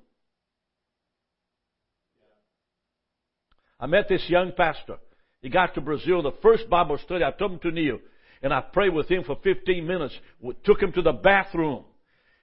I 3.79 3.85
met 3.85 4.09
this 4.09 4.25
young 4.27 4.51
pastor. 4.57 4.97
He 5.45 5.51
got 5.51 5.75
to 5.75 5.81
Brazil, 5.81 6.23
the 6.23 6.31
first 6.41 6.67
Bible 6.71 6.97
study. 6.97 7.23
I 7.23 7.29
took 7.29 7.51
him 7.51 7.59
to 7.59 7.69
kneel, 7.69 7.99
and 8.41 8.51
I 8.51 8.61
prayed 8.61 8.95
with 8.95 9.07
him 9.07 9.23
for 9.23 9.37
15 9.43 9.85
minutes. 9.85 10.17
we 10.41 10.55
Took 10.63 10.81
him 10.81 10.91
to 10.93 11.03
the 11.03 11.11
bathroom, 11.11 11.83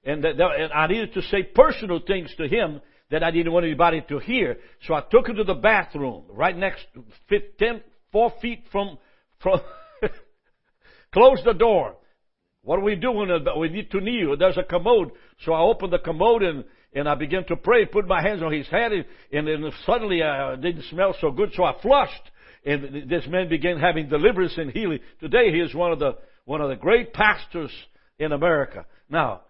and, 0.05 0.25
and 0.25 0.73
I 0.73 0.87
needed 0.87 1.13
to 1.15 1.23
say 1.23 1.43
personal 1.43 1.99
things 2.07 2.33
to 2.37 2.47
him 2.47 2.81
that 3.11 3.25
I 3.25 3.33
didn't 3.33 3.53
want 3.53 3.67
anybody 3.67 4.05
to 4.09 4.21
hear. 4.21 4.59
So 4.87 4.95
I 4.95 5.01
took 5.11 5.27
him 5.29 5.35
to 5.35 5.43
the 5.43 5.55
bathroom, 5.55 6.27
right 6.31 6.57
next, 6.57 6.87
10, 7.59 7.81
four 8.13 8.33
feet 8.41 8.67
from, 8.71 8.99
from, 9.41 9.59
closed 11.13 11.45
the 11.45 11.55
door. 11.55 11.97
What 12.63 12.77
do 12.77 12.83
we 12.85 12.95
do 12.95 13.11
when 13.11 13.31
we 13.59 13.69
need 13.69 13.91
to 13.91 14.01
kneel? 14.01 14.37
There's 14.37 14.59
a 14.59 14.63
commode. 14.63 15.11
So 15.45 15.55
I 15.55 15.61
opened 15.61 15.93
the 15.93 15.99
commode 15.99 16.45
and, 16.45 16.63
and 16.93 17.09
I 17.09 17.17
began 17.17 17.45
to 17.47 17.57
pray, 17.57 17.85
put 17.85 18.07
my 18.07 18.23
hands 18.23 18.45
on 18.45 18.53
his 18.53 18.69
head, 18.69 18.93
and, 18.93 19.49
and 19.49 19.73
suddenly 19.87 20.23
uh, 20.23 20.53
it 20.53 20.61
didn't 20.61 20.85
smell 20.85 21.17
so 21.21 21.33
good, 21.33 21.51
so 21.57 21.65
I 21.65 21.75
flushed. 21.83 22.31
And 22.65 23.11
this 23.11 23.27
man 23.27 23.49
began 23.49 23.79
having 23.79 24.09
deliverance 24.09 24.55
and 24.57 24.71
healing. 24.71 25.01
Today 25.21 25.51
he 25.51 25.59
is 25.59 25.75
one 25.75 25.93
of 25.93 25.99
the, 25.99 26.17
one 26.45 26.61
of 26.61 26.69
the 26.69 26.77
great 26.77 27.13
pastors 27.13 27.73
in 28.19 28.33
America. 28.33 28.87
Now, 29.09 29.43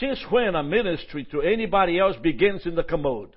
since 0.00 0.20
when 0.30 0.54
a 0.54 0.62
ministry 0.62 1.26
to 1.30 1.40
anybody 1.40 1.98
else 1.98 2.16
begins 2.22 2.66
in 2.66 2.74
the 2.74 2.82
commode? 2.82 3.34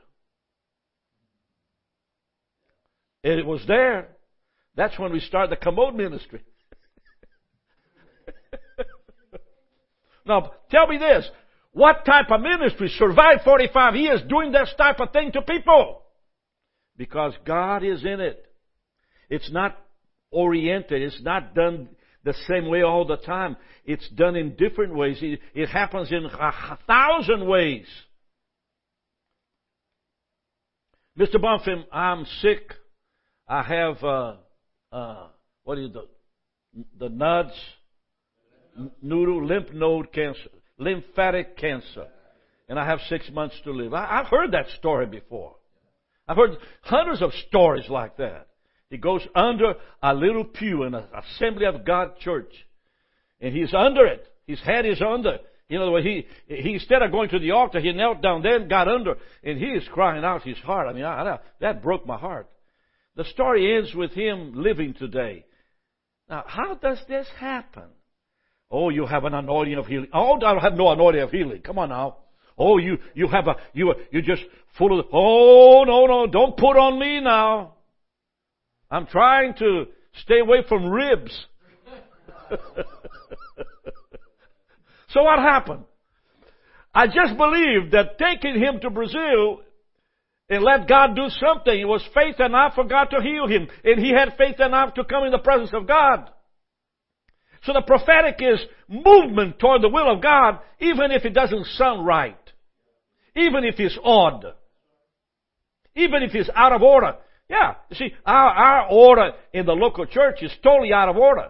It 3.24 3.46
was 3.46 3.64
there. 3.68 4.10
That's 4.76 4.98
when 4.98 5.12
we 5.12 5.20
start 5.20 5.50
the 5.50 5.56
commode 5.56 5.96
ministry. 5.96 6.44
Now, 10.26 10.52
tell 10.70 10.88
me 10.88 10.98
this. 10.98 11.28
What 11.74 12.06
type 12.06 12.30
of 12.30 12.42
ministry 12.42 12.90
survived 12.90 13.42
45 13.44 13.96
years 13.96 14.22
doing 14.28 14.52
this 14.52 14.74
type 14.78 15.00
of 15.00 15.12
thing 15.12 15.32
to 15.32 15.42
people? 15.42 16.04
Because 16.98 17.34
God 17.46 17.84
is 17.84 18.04
in 18.04 18.20
it. 18.20 18.46
It's 19.32 19.50
not 19.50 19.78
oriented. 20.30 21.02
It's 21.02 21.22
not 21.24 21.56
done 21.56 21.88
the 22.24 22.36
same 22.50 22.68
way 22.68 22.82
all 22.82 23.06
the 23.06 23.16
time. 23.16 23.56
It's 23.86 24.08
done 24.10 24.36
in 24.36 24.56
different 24.58 24.94
ways. 24.94 25.18
It, 25.22 25.70
happens 25.70 26.12
in 26.12 26.26
a 26.26 26.80
thousand 26.86 27.48
ways. 27.48 27.86
Mr. 31.18 31.36
Bonfim, 31.36 31.86
I'm 31.94 32.26
sick. 32.42 32.74
I 33.48 33.64
have, 33.64 34.04
uh, 34.04 34.34
uh, 34.92 35.28
what 35.64 35.78
is 35.78 35.92
the, 35.94 36.08
the 37.00 37.10
nuds, 37.10 37.54
noodle, 39.02 39.46
lymph 39.46 39.72
node 39.74 40.12
cancer, 40.12 40.50
lymphatic 40.78 41.58
cancer. 41.58 42.08
And 42.68 42.78
I 42.78 42.86
have 42.86 43.00
six 43.08 43.30
months 43.32 43.56
to 43.64 43.72
live. 43.72 43.94
I, 43.94 44.18
have 44.18 44.28
heard 44.28 44.52
that 44.52 44.68
story 44.78 45.06
before. 45.06 45.56
I've 46.28 46.38
heard 46.38 46.58
hundreds 46.82 47.22
of 47.22 47.32
stories 47.48 47.88
like 47.90 48.18
that. 48.18 48.48
He 48.92 48.98
goes 48.98 49.26
under 49.34 49.76
a 50.04 50.14
little 50.14 50.44
pew 50.44 50.84
in 50.84 50.94
an 50.94 51.06
Assembly 51.16 51.66
of 51.66 51.86
God 51.86 52.20
church. 52.20 52.54
And 53.40 53.56
he's 53.56 53.74
under 53.74 54.06
it. 54.06 54.28
His 54.46 54.60
head 54.60 54.86
is 54.86 55.02
under. 55.02 55.40
You 55.70 55.80
know, 55.80 55.96
he, 55.96 56.28
he 56.48 56.74
instead 56.74 57.02
of 57.02 57.10
going 57.10 57.30
to 57.30 57.40
the 57.40 57.52
altar, 57.52 57.80
he 57.80 57.94
knelt 57.94 58.22
down 58.22 58.44
there 58.44 58.58
and 58.58 58.70
got 58.70 58.90
under, 58.90 59.16
and 59.42 59.58
he 59.58 59.68
is 59.68 59.88
crying 59.94 60.26
out 60.26 60.44
his 60.44 60.58
heart. 60.58 60.88
I 60.90 60.94
mean, 60.94 61.06
I, 61.06 61.36
I, 61.36 61.40
that 61.62 61.82
broke 61.82 62.06
my 62.06 62.18
heart. 62.18 62.50
The 63.16 63.24
story 63.24 63.78
ends 63.78 63.96
with 63.96 64.12
him 64.12 64.52
living 64.56 64.94
today. 64.94 65.46
Now, 66.30 66.44
how 66.46 66.76
does 66.76 67.00
this 67.08 67.28
happen? 67.40 67.88
Oh, 68.70 68.90
you 68.90 69.06
have 69.06 69.24
an 69.24 69.34
anointing 69.34 69.76
of 69.76 69.86
healing. 69.86 70.10
Oh, 70.14 70.38
I 70.46 70.62
have 70.62 70.74
no 70.74 70.92
anointing 70.92 71.22
of 71.22 71.32
healing. 71.32 71.62
Come 71.62 71.80
on 71.80 71.90
now. 71.90 72.18
Oh, 72.58 72.78
you, 72.78 72.98
you 73.14 73.30
have 73.30 73.48
a, 73.48 73.56
you, 73.72 73.94
you 74.12 74.22
just 74.22 74.44
full 74.78 75.00
of, 75.00 75.06
oh, 75.14 75.86
no, 75.88 76.06
no, 76.08 76.28
don't 76.28 76.58
put 76.58 76.76
on 76.76 77.00
me 77.00 77.22
now. 77.22 77.76
I'm 78.92 79.08
trying 79.08 79.54
to 79.56 79.86
stay 80.24 80.40
away 80.40 80.64
from 80.68 80.90
ribs. 80.90 81.46
so 85.10 85.24
what 85.24 85.40
happened? 85.40 85.86
I 86.94 87.08
just 87.08 87.38
believed 87.38 87.94
that 87.94 88.20
taking 88.20 88.62
him 88.62 88.82
to 88.82 88.90
Brazil 88.90 89.62
and 90.50 90.64
let 90.64 90.90
God 90.90 91.16
do 91.16 91.30
something, 91.30 91.80
it 91.80 91.86
was 91.86 92.06
faith 92.14 92.42
enough 92.42 92.76
for 92.76 92.84
God 92.84 93.06
to 93.06 93.22
heal 93.22 93.48
him. 93.48 93.70
And 93.86 94.04
he 94.04 94.12
had 94.12 94.36
faith 94.38 94.60
enough 94.60 94.96
to 94.96 95.06
come 95.06 95.24
in 95.24 95.32
the 95.32 95.38
presence 95.40 95.72
of 95.74 95.88
God. 95.88 96.30
So 97.64 97.72
the 97.72 97.84
prophetic 97.88 98.36
is 98.40 98.60
movement 98.90 99.60
toward 99.60 99.82
the 99.82 99.90
will 99.90 100.12
of 100.12 100.22
God, 100.22 100.60
even 100.82 101.12
if 101.12 101.24
it 101.24 101.34
doesn't 101.34 101.68
sound 101.78 102.06
right. 102.06 102.38
Even 103.38 103.64
if 103.64 103.80
it's 103.80 103.98
odd. 104.04 104.46
Even 105.96 106.24
if 106.24 106.36
it's 106.36 106.50
out 106.54 106.74
of 106.74 106.82
order. 106.82 107.16
Yeah, 107.52 107.74
you 107.90 107.98
see, 107.98 108.14
our, 108.26 108.50
our 108.50 108.88
order 108.90 109.32
in 109.52 109.66
the 109.66 109.74
local 109.74 110.06
church 110.06 110.42
is 110.42 110.54
totally 110.64 110.94
out 110.94 111.10
of 111.10 111.18
order. 111.18 111.50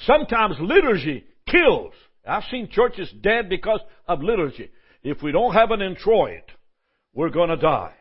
Sometimes 0.00 0.56
liturgy 0.60 1.24
kills. 1.50 1.94
I've 2.28 2.44
seen 2.50 2.68
churches 2.70 3.10
dead 3.22 3.48
because 3.48 3.80
of 4.06 4.22
liturgy. 4.22 4.70
If 5.02 5.22
we 5.22 5.32
don't 5.32 5.54
have 5.54 5.70
an 5.70 5.80
introit, 5.80 6.44
we're 7.14 7.30
gonna 7.30 7.56
die. 7.56 7.94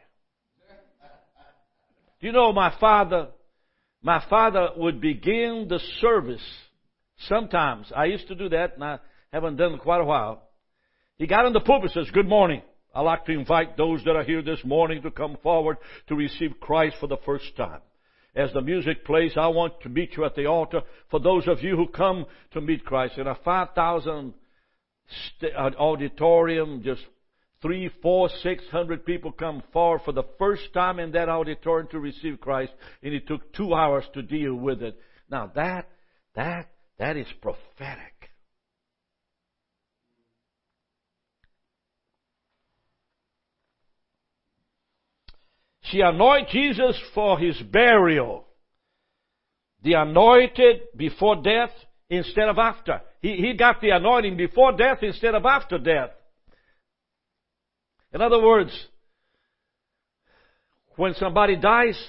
Do 2.20 2.28
you 2.28 2.34
know 2.34 2.52
my 2.52 2.74
father 2.78 3.30
my 4.04 4.22
father 4.30 4.70
would 4.76 5.00
begin 5.00 5.68
the 5.70 5.80
service. 6.02 6.42
Sometimes 7.30 7.92
I 7.96 8.06
used 8.06 8.28
to 8.30 8.36
do 8.36 8.50
that, 8.50 8.74
and 8.74 8.84
I 8.84 9.00
haven't 9.32 9.58
done 9.58 9.76
it 9.76 9.80
quite 9.80 10.02
a 10.02 10.06
while. 10.06 10.42
He 11.18 11.28
got 11.28 11.46
in 11.46 11.54
the 11.54 11.60
pulpit 11.60 11.96
and 11.96 12.06
says, 12.06 12.12
"Good 12.12 12.28
morning. 12.28 12.64
I'd 12.94 13.02
like 13.02 13.26
to 13.26 13.32
invite 13.32 13.78
those 13.78 14.04
that 14.04 14.16
are 14.16 14.24
here 14.24 14.42
this 14.42 14.64
morning 14.66 15.02
to 15.04 15.12
come 15.12 15.38
forward 15.42 15.78
to 16.08 16.16
receive 16.16 16.60
Christ 16.60 16.98
for 17.00 17.08
the 17.08 17.18
first 17.26 17.56
time." 17.56 17.82
As 18.34 18.54
the 18.54 18.62
music 18.62 19.04
plays, 19.04 19.34
I 19.36 19.48
want 19.48 19.82
to 19.82 19.90
meet 19.90 20.16
you 20.16 20.24
at 20.24 20.36
the 20.36 20.46
altar 20.46 20.82
for 21.10 21.20
those 21.20 21.48
of 21.48 21.62
you 21.62 21.76
who 21.76 21.88
come 21.88 22.26
to 22.52 22.62
meet 22.62 22.86
Christ. 22.86 23.18
In 23.18 23.28
a 23.28 23.36
5,000 23.36 24.34
uh, 25.44 25.48
auditorium, 25.78 26.82
just 26.82 27.02
three, 27.62 27.90
four, 28.02 28.30
six 28.42 28.64
hundred 28.72 29.06
people 29.06 29.32
come 29.32 29.62
forward 29.74 30.02
for 30.04 30.14
the 30.14 30.24
first 30.40 30.74
time 30.74 31.00
in 31.00 31.12
that 31.12 31.30
auditorium 31.30 31.88
to 31.92 32.00
receive 32.00 32.40
Christ, 32.40 32.72
and 33.04 33.14
it 33.14 33.28
took 33.28 33.54
two 33.54 33.74
hours 33.74 34.06
to 34.14 34.22
deal 34.22 34.56
with 34.56 34.82
it. 34.82 34.98
Now 35.30 35.52
that, 35.56 35.90
that, 36.36 36.70
that 36.98 37.18
is 37.18 37.28
prophetic. 37.42 38.11
She 45.92 46.00
anointed 46.00 46.50
Jesus 46.52 46.98
for 47.14 47.38
his 47.38 47.58
burial. 47.62 48.46
The 49.84 49.94
anointed 49.94 50.82
before 50.96 51.42
death 51.42 51.72
instead 52.10 52.48
of 52.48 52.58
after. 52.58 53.02
He, 53.22 53.36
he 53.36 53.54
got 53.54 53.82
the 53.82 53.90
anointing 53.90 54.38
before 54.38 54.72
death 54.72 55.00
instead 55.02 55.36
of 55.36 55.46
after 55.46 55.78
death. 55.78 56.12
In 58.14 58.22
other 58.22 58.42
words, 58.42 58.72
when 60.96 61.14
somebody 61.16 61.58
dies, 61.58 62.00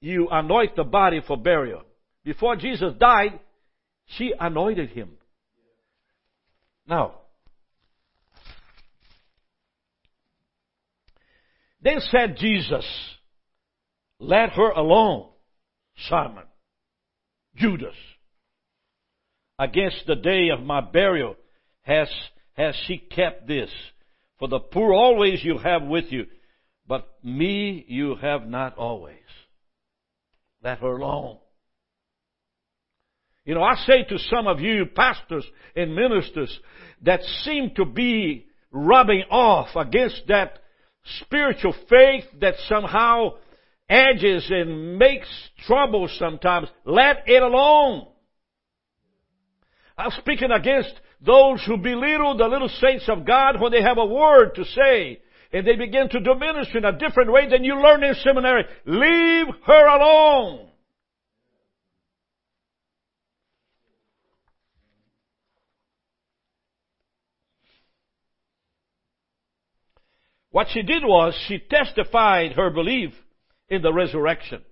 you 0.00 0.28
anoint 0.30 0.76
the 0.76 0.84
body 0.84 1.20
for 1.26 1.36
burial. 1.36 1.82
Before 2.24 2.56
Jesus 2.56 2.92
died, 2.98 3.40
she 4.06 4.32
anointed 4.38 4.90
him. 4.90 5.12
Now, 6.86 7.19
Then 11.82 12.00
said 12.10 12.36
Jesus, 12.38 12.84
Let 14.18 14.50
her 14.50 14.70
alone, 14.70 15.28
Simon, 16.08 16.44
Judas. 17.56 17.94
Against 19.58 20.06
the 20.06 20.16
day 20.16 20.48
of 20.48 20.64
my 20.64 20.80
burial 20.80 21.36
has, 21.82 22.08
has 22.54 22.74
she 22.86 22.98
kept 22.98 23.46
this. 23.46 23.70
For 24.38 24.48
the 24.48 24.58
poor 24.58 24.94
always 24.94 25.44
you 25.44 25.58
have 25.58 25.82
with 25.82 26.06
you, 26.10 26.26
but 26.86 27.06
me 27.22 27.84
you 27.86 28.16
have 28.16 28.46
not 28.46 28.78
always. 28.78 29.16
Let 30.62 30.78
her 30.78 30.96
alone. 30.96 31.38
You 33.44 33.54
know, 33.54 33.62
I 33.62 33.74
say 33.86 34.04
to 34.04 34.18
some 34.18 34.46
of 34.46 34.60
you 34.60 34.86
pastors 34.94 35.44
and 35.74 35.94
ministers 35.94 36.58
that 37.02 37.22
seem 37.42 37.72
to 37.76 37.84
be 37.84 38.46
rubbing 38.70 39.24
off 39.30 39.74
against 39.76 40.22
that 40.28 40.58
spiritual 41.22 41.74
faith 41.88 42.24
that 42.40 42.54
somehow 42.68 43.34
edges 43.88 44.46
and 44.50 44.98
makes 44.98 45.28
trouble 45.66 46.08
sometimes, 46.18 46.68
let 46.84 47.24
it 47.26 47.42
alone. 47.42 48.06
I'm 49.98 50.12
speaking 50.12 50.50
against 50.50 50.92
those 51.20 51.62
who 51.66 51.76
belittle 51.76 52.36
the 52.36 52.46
little 52.46 52.68
saints 52.68 53.08
of 53.08 53.26
God 53.26 53.60
when 53.60 53.72
they 53.72 53.82
have 53.82 53.98
a 53.98 54.06
word 54.06 54.54
to 54.54 54.64
say 54.64 55.20
and 55.52 55.66
they 55.66 55.76
begin 55.76 56.08
to 56.08 56.20
do 56.20 56.34
ministry 56.34 56.78
in 56.78 56.84
a 56.84 56.98
different 56.98 57.32
way 57.32 57.48
than 57.48 57.64
you 57.64 57.74
learn 57.74 58.04
in 58.04 58.14
seminary. 58.14 58.64
Leave 58.86 59.46
her 59.66 59.86
alone. 59.86 60.69
What 70.50 70.68
she 70.72 70.82
did 70.82 71.04
was 71.04 71.34
she 71.46 71.58
testified 71.58 72.52
her 72.52 72.70
belief 72.70 73.12
in 73.68 73.82
the 73.82 73.92
resurrection. 73.92 74.62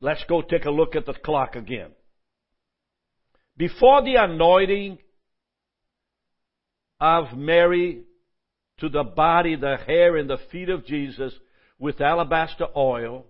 Let's 0.00 0.24
go 0.28 0.42
take 0.42 0.64
a 0.64 0.70
look 0.70 0.96
at 0.96 1.06
the 1.06 1.14
clock 1.14 1.56
again. 1.56 1.90
Before 3.56 4.02
the 4.02 4.14
anointing 4.14 4.98
of 7.00 7.36
Mary 7.36 8.02
to 8.78 8.88
the 8.88 9.02
body, 9.02 9.56
the 9.56 9.76
hair, 9.76 10.16
and 10.16 10.30
the 10.30 10.38
feet 10.50 10.68
of 10.68 10.86
Jesus 10.86 11.32
with 11.78 12.00
alabaster 12.00 12.68
oil, 12.76 13.26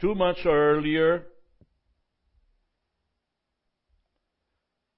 two 0.00 0.14
months 0.14 0.40
earlier, 0.44 1.24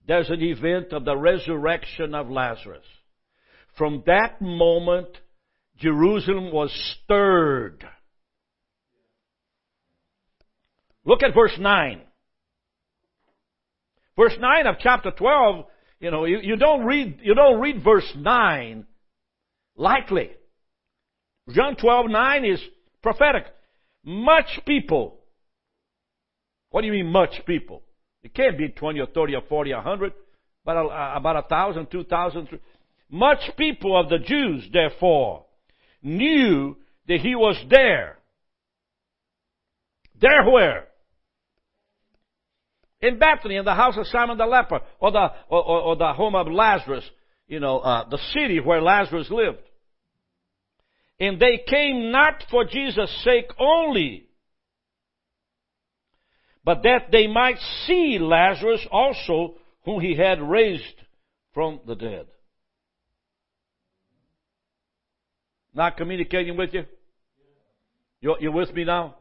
there's 0.06 0.30
an 0.30 0.42
event 0.42 0.92
of 0.92 1.04
the 1.04 1.16
resurrection 1.16 2.14
of 2.14 2.28
Lazarus. 2.28 2.84
From 3.78 4.02
that 4.06 4.40
moment, 4.40 5.08
Jerusalem 5.78 6.52
was 6.52 6.70
stirred. 7.04 7.84
Look 11.04 11.22
at 11.22 11.34
verse 11.34 11.56
9. 11.58 12.00
Verse 14.16 14.34
9 14.38 14.66
of 14.66 14.76
chapter 14.80 15.10
12, 15.10 15.64
you 16.00 16.10
know, 16.10 16.24
you, 16.24 16.38
you 16.42 16.56
don't 16.56 16.84
read, 16.84 17.20
you 17.22 17.34
don't 17.34 17.60
read 17.60 17.82
verse 17.82 18.10
9 18.16 18.86
lightly. 19.76 20.30
John 21.50 21.76
12, 21.76 22.10
9 22.10 22.44
is 22.44 22.60
prophetic. 23.02 23.44
Much 24.04 24.60
people. 24.66 25.18
What 26.70 26.82
do 26.82 26.86
you 26.86 26.92
mean 26.92 27.10
much 27.10 27.40
people? 27.46 27.82
It 28.22 28.34
can't 28.34 28.56
be 28.56 28.68
20 28.68 29.00
or 29.00 29.06
30 29.06 29.34
or 29.34 29.42
40 29.48 29.72
or 29.72 29.76
100, 29.76 30.12
but 30.64 30.76
about 30.76 31.44
a 31.44 31.48
thousand, 31.48 31.90
two 31.90 32.04
thousand. 32.04 32.48
Much 33.10 33.40
people 33.56 33.98
of 33.98 34.08
the 34.08 34.18
Jews, 34.18 34.68
therefore, 34.72 35.44
knew 36.02 36.76
that 37.08 37.20
he 37.20 37.34
was 37.34 37.56
there. 37.68 38.18
There 40.20 40.48
where? 40.48 40.86
In 43.00 43.18
Bethany, 43.18 43.56
in 43.56 43.64
the 43.64 43.74
house 43.74 43.96
of 43.98 44.06
Simon 44.06 44.38
the 44.38 44.46
leper, 44.46 44.80
or 45.00 45.10
the, 45.10 45.32
or, 45.48 45.62
or, 45.62 45.80
or 45.80 45.96
the 45.96 46.12
home 46.12 46.36
of 46.36 46.46
Lazarus, 46.46 47.04
you 47.48 47.58
know, 47.58 47.80
uh, 47.80 48.08
the 48.08 48.18
city 48.32 48.60
where 48.60 48.80
Lazarus 48.80 49.28
lived. 49.28 49.58
And 51.18 51.40
they 51.40 51.60
came 51.68 52.12
not 52.12 52.44
for 52.50 52.64
Jesus' 52.64 53.10
sake 53.24 53.50
only, 53.58 54.28
but 56.64 56.82
that 56.82 57.10
they 57.10 57.26
might 57.26 57.58
see 57.86 58.18
Lazarus 58.20 58.86
also, 58.90 59.54
whom 59.84 60.00
he 60.00 60.16
had 60.16 60.40
raised 60.40 60.84
from 61.54 61.80
the 61.86 61.94
dead. 61.94 62.26
Not 65.74 65.96
communicating 65.96 66.56
with 66.56 66.72
you? 66.74 66.84
You're, 68.20 68.36
you're 68.40 68.52
with 68.52 68.72
me 68.72 68.84
now? 68.84 69.16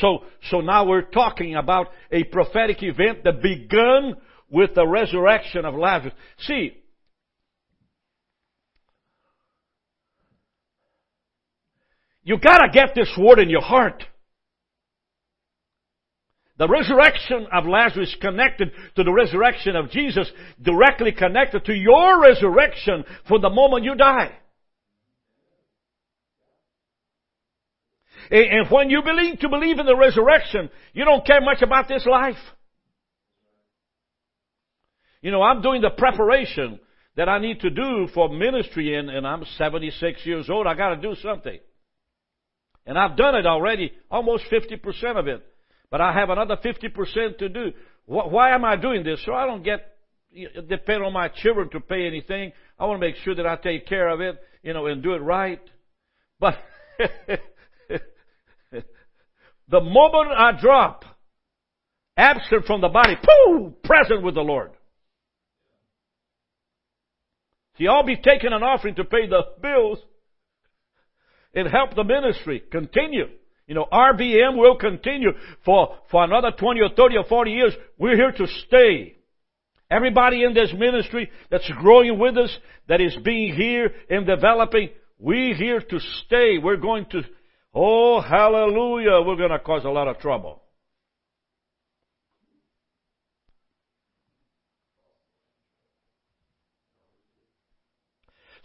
So, 0.00 0.24
so 0.50 0.60
now 0.60 0.86
we're 0.86 1.02
talking 1.02 1.54
about 1.54 1.88
a 2.10 2.24
prophetic 2.24 2.82
event 2.82 3.24
that 3.24 3.42
began 3.42 4.14
with 4.50 4.74
the 4.74 4.86
resurrection 4.86 5.64
of 5.64 5.74
Lazarus. 5.74 6.14
See, 6.40 6.72
you 12.22 12.38
gotta 12.38 12.68
get 12.72 12.94
this 12.94 13.12
word 13.18 13.38
in 13.38 13.50
your 13.50 13.62
heart. 13.62 14.02
The 16.58 16.68
resurrection 16.68 17.46
of 17.52 17.66
Lazarus 17.66 18.14
connected 18.20 18.72
to 18.96 19.04
the 19.04 19.12
resurrection 19.12 19.74
of 19.74 19.90
Jesus, 19.90 20.30
directly 20.60 21.12
connected 21.12 21.64
to 21.64 21.74
your 21.74 22.20
resurrection 22.20 23.04
from 23.26 23.40
the 23.40 23.50
moment 23.50 23.84
you 23.84 23.94
die. 23.94 24.38
And 28.30 28.70
when 28.70 28.90
you 28.90 29.02
believe 29.02 29.40
to 29.40 29.48
believe 29.48 29.78
in 29.78 29.86
the 29.86 29.96
resurrection, 29.96 30.70
you 30.92 31.04
don't 31.04 31.26
care 31.26 31.40
much 31.40 31.62
about 31.62 31.88
this 31.88 32.06
life. 32.06 32.36
You 35.20 35.30
know, 35.30 35.42
I'm 35.42 35.62
doing 35.62 35.82
the 35.82 35.90
preparation 35.90 36.80
that 37.16 37.28
I 37.28 37.38
need 37.38 37.60
to 37.60 37.70
do 37.70 38.08
for 38.14 38.28
ministry 38.28 38.96
and, 38.96 39.10
and 39.10 39.26
I'm 39.26 39.44
76 39.58 40.24
years 40.24 40.48
old. 40.48 40.66
I 40.66 40.74
gotta 40.74 40.96
do 40.96 41.14
something. 41.22 41.58
And 42.86 42.98
I've 42.98 43.16
done 43.16 43.34
it 43.36 43.46
already, 43.46 43.92
almost 44.10 44.44
50% 44.50 45.18
of 45.18 45.28
it. 45.28 45.44
But 45.92 46.00
I 46.00 46.12
have 46.14 46.30
another 46.30 46.56
50% 46.56 47.38
to 47.38 47.48
do. 47.50 47.72
Why 48.06 48.54
am 48.54 48.64
I 48.64 48.76
doing 48.76 49.04
this? 49.04 49.22
So 49.26 49.34
I 49.34 49.44
don't 49.44 49.62
get, 49.62 49.94
depend 50.66 51.04
on 51.04 51.12
my 51.12 51.28
children 51.28 51.68
to 51.68 51.80
pay 51.80 52.06
anything. 52.06 52.52
I 52.78 52.86
want 52.86 52.98
to 52.98 53.06
make 53.06 53.16
sure 53.16 53.34
that 53.34 53.46
I 53.46 53.56
take 53.56 53.86
care 53.86 54.08
of 54.08 54.22
it, 54.22 54.40
you 54.62 54.72
know, 54.72 54.86
and 54.86 55.02
do 55.02 55.12
it 55.12 55.18
right. 55.18 55.60
But 56.40 56.54
the 59.68 59.80
moment 59.82 60.30
I 60.34 60.58
drop, 60.58 61.04
absent 62.16 62.64
from 62.64 62.80
the 62.80 62.88
body, 62.88 63.16
pooh, 63.16 63.74
present 63.84 64.22
with 64.22 64.34
the 64.34 64.40
Lord. 64.40 64.70
See, 67.76 67.86
I'll 67.86 68.02
be 68.02 68.16
taking 68.16 68.54
an 68.54 68.62
offering 68.62 68.94
to 68.94 69.04
pay 69.04 69.26
the 69.28 69.42
bills 69.60 69.98
and 71.54 71.68
help 71.68 71.94
the 71.94 72.04
ministry 72.04 72.62
continue. 72.70 73.26
You 73.66 73.74
know, 73.74 73.86
RBM 73.92 74.56
will 74.56 74.76
continue 74.76 75.30
for, 75.64 75.96
for 76.10 76.24
another 76.24 76.50
20 76.50 76.80
or 76.80 76.90
30 76.96 77.16
or 77.16 77.24
40 77.24 77.50
years. 77.50 77.74
We're 77.98 78.16
here 78.16 78.32
to 78.32 78.46
stay. 78.66 79.16
Everybody 79.90 80.42
in 80.42 80.54
this 80.54 80.72
ministry 80.76 81.30
that's 81.50 81.70
growing 81.80 82.18
with 82.18 82.36
us, 82.38 82.56
that 82.88 83.00
is 83.00 83.16
being 83.24 83.54
here 83.54 83.92
and 84.10 84.26
developing, 84.26 84.88
we're 85.18 85.54
here 85.54 85.80
to 85.80 86.00
stay. 86.26 86.58
We're 86.58 86.76
going 86.76 87.06
to 87.12 87.22
Oh, 87.74 88.20
hallelujah, 88.20 89.22
we're 89.24 89.36
going 89.36 89.50
to 89.50 89.58
cause 89.58 89.84
a 89.84 89.88
lot 89.88 90.06
of 90.06 90.18
trouble. 90.18 90.62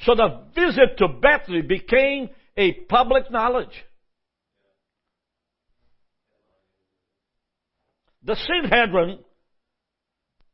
So 0.02 0.14
the 0.14 0.44
visit 0.54 0.98
to 0.98 1.08
Bethany 1.08 1.62
became 1.62 2.30
a 2.56 2.74
public 2.74 3.32
knowledge. 3.32 3.74
The 8.28 8.36
Sanhedrin 8.36 9.20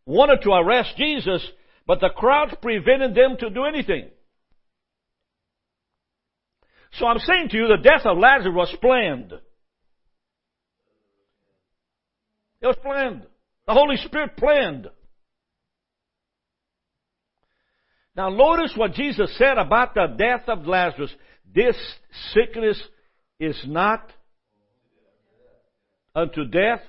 wanted 0.05 0.43
to 0.43 0.51
arrest 0.51 0.93
Jesus, 0.95 1.45
but 1.88 1.99
the 1.99 2.12
crowds 2.15 2.53
prevented 2.62 3.15
them 3.15 3.36
to 3.39 3.49
do 3.49 3.65
anything. 3.65 4.09
So 6.93 7.07
I'm 7.07 7.17
saying 7.17 7.49
to 7.49 7.57
you, 7.57 7.67
the 7.67 7.81
death 7.81 8.05
of 8.05 8.19
Lazarus 8.19 8.53
was 8.55 8.75
planned. 8.79 9.33
It 12.62 12.67
was 12.67 12.77
planned. 12.81 13.23
The 13.65 13.73
Holy 13.73 13.97
Spirit 13.97 14.38
planned. 14.38 14.88
Now 18.15 18.29
notice 18.29 18.73
what 18.77 18.93
Jesus 18.93 19.36
said 19.39 19.57
about 19.57 19.95
the 19.95 20.15
death 20.15 20.47
of 20.47 20.67
Lazarus. 20.67 21.12
This 21.53 21.75
sickness 22.33 22.79
is 23.39 23.59
not 23.65 24.07
unto 26.15 26.45
death, 26.45 26.81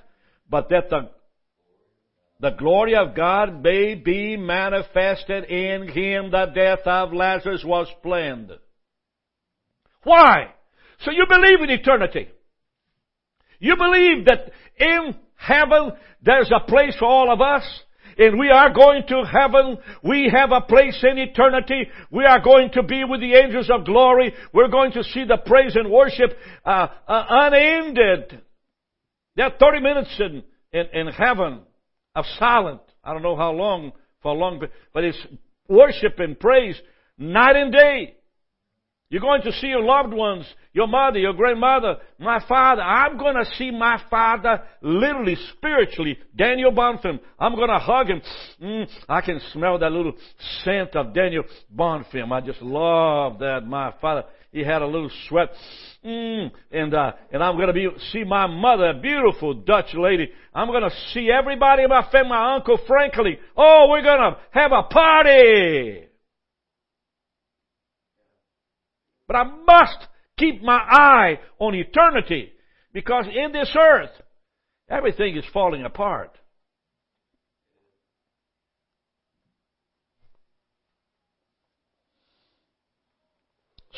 but 0.49 0.69
that 0.69 0.89
the 0.89 1.09
the 2.39 2.49
glory 2.51 2.95
of 2.95 3.15
God 3.15 3.63
may 3.63 3.95
be 3.95 4.35
manifested 4.35 5.45
in 5.45 5.87
him. 5.87 6.31
The 6.31 6.51
death 6.53 6.85
of 6.85 7.13
Lazarus 7.13 7.63
was 7.65 7.87
planned. 8.03 8.51
Why? 10.03 10.53
So 10.99 11.11
you 11.11 11.25
believe 11.29 11.61
in 11.61 11.69
eternity. 11.69 12.27
You 13.59 13.77
believe 13.77 14.25
that 14.25 14.51
in 14.77 15.15
heaven 15.35 15.93
there's 16.21 16.51
a 16.51 16.65
place 16.69 16.95
for 16.99 17.05
all 17.05 17.31
of 17.31 17.41
us 17.41 17.63
and 18.17 18.39
we 18.39 18.49
are 18.49 18.73
going 18.73 19.03
to 19.07 19.23
heaven. 19.23 19.77
We 20.03 20.31
have 20.33 20.51
a 20.51 20.61
place 20.61 21.03
in 21.03 21.17
eternity. 21.17 21.89
We 22.11 22.25
are 22.25 22.39
going 22.39 22.71
to 22.71 22.83
be 22.83 23.03
with 23.03 23.19
the 23.19 23.33
angels 23.33 23.69
of 23.69 23.85
glory. 23.85 24.33
We're 24.53 24.69
going 24.69 24.93
to 24.93 25.03
see 25.03 25.25
the 25.25 25.37
praise 25.37 25.75
and 25.75 25.91
worship 25.91 26.31
uh, 26.65 26.87
uh, 27.07 27.25
unended. 27.29 28.41
There 29.35 29.45
are 29.45 29.53
30 29.59 29.79
minutes 29.81 30.19
in, 30.19 30.43
in, 30.71 30.85
in 30.93 31.07
heaven 31.07 31.61
of 32.15 32.25
silence. 32.39 32.81
I 33.03 33.13
don't 33.13 33.23
know 33.23 33.35
how 33.35 33.51
long, 33.51 33.91
for 34.21 34.33
long, 34.33 34.61
but 34.93 35.03
it's 35.03 35.17
worship 35.67 36.19
and 36.19 36.39
praise 36.39 36.79
night 37.17 37.55
and 37.55 37.71
day. 37.71 38.15
You're 39.09 39.21
going 39.21 39.43
to 39.43 39.51
see 39.51 39.67
your 39.67 39.83
loved 39.83 40.13
ones, 40.13 40.45
your 40.73 40.87
mother, 40.87 41.19
your 41.19 41.33
grandmother, 41.33 41.97
my 42.17 42.43
father. 42.47 42.81
I'm 42.81 43.17
going 43.17 43.35
to 43.35 43.45
see 43.55 43.69
my 43.69 44.01
father 44.09 44.63
literally, 44.81 45.37
spiritually. 45.55 46.17
Daniel 46.35 46.71
Bonfim. 46.71 47.19
I'm 47.37 47.55
going 47.55 47.69
to 47.69 47.77
hug 47.77 48.07
him. 48.07 48.21
Mm, 48.61 48.89
I 49.07 49.21
can 49.21 49.39
smell 49.53 49.77
that 49.77 49.91
little 49.91 50.13
scent 50.63 50.95
of 50.95 51.13
Daniel 51.13 51.43
Bonfim. 51.73 52.31
I 52.31 52.41
just 52.41 52.61
love 52.63 53.39
that. 53.39 53.61
My 53.67 53.93
father, 54.01 54.23
he 54.55 54.63
had 54.63 54.81
a 54.81 54.87
little 54.87 55.11
sweat. 55.27 55.49
Mm, 56.05 56.49
and, 56.71 56.93
uh, 56.93 57.11
and 57.29 57.43
I'm 57.43 57.57
going 57.57 57.67
to 57.67 57.73
be, 57.73 57.89
see 58.13 58.23
my 58.23 58.47
mother, 58.47 58.91
a 58.91 58.93
beautiful 58.93 59.53
Dutch 59.53 59.93
lady. 59.93 60.29
I'm 60.53 60.69
going 60.69 60.89
to 60.89 60.95
see 61.13 61.29
everybody 61.29 61.83
in 61.83 61.89
my 61.89 62.09
family, 62.09 62.29
my 62.29 62.55
uncle 62.55 62.79
Frankly. 62.87 63.37
Oh, 63.57 63.87
we're 63.89 64.01
going 64.01 64.31
to 64.31 64.37
have 64.51 64.71
a 64.71 64.83
party. 64.83 66.07
But 69.27 69.35
I 69.35 69.43
must 69.43 70.07
keep 70.37 70.63
my 70.63 70.77
eye 70.77 71.39
on 71.59 71.75
eternity 71.75 72.53
because 72.93 73.25
in 73.27 73.51
this 73.51 73.75
earth, 73.77 74.11
everything 74.89 75.35
is 75.35 75.43
falling 75.51 75.83
apart. 75.83 76.37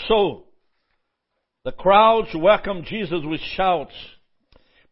So, 0.08 0.47
the 1.68 1.74
crowds 1.74 2.30
welcomed 2.34 2.86
Jesus 2.86 3.20
with 3.26 3.42
shouts. 3.42 3.92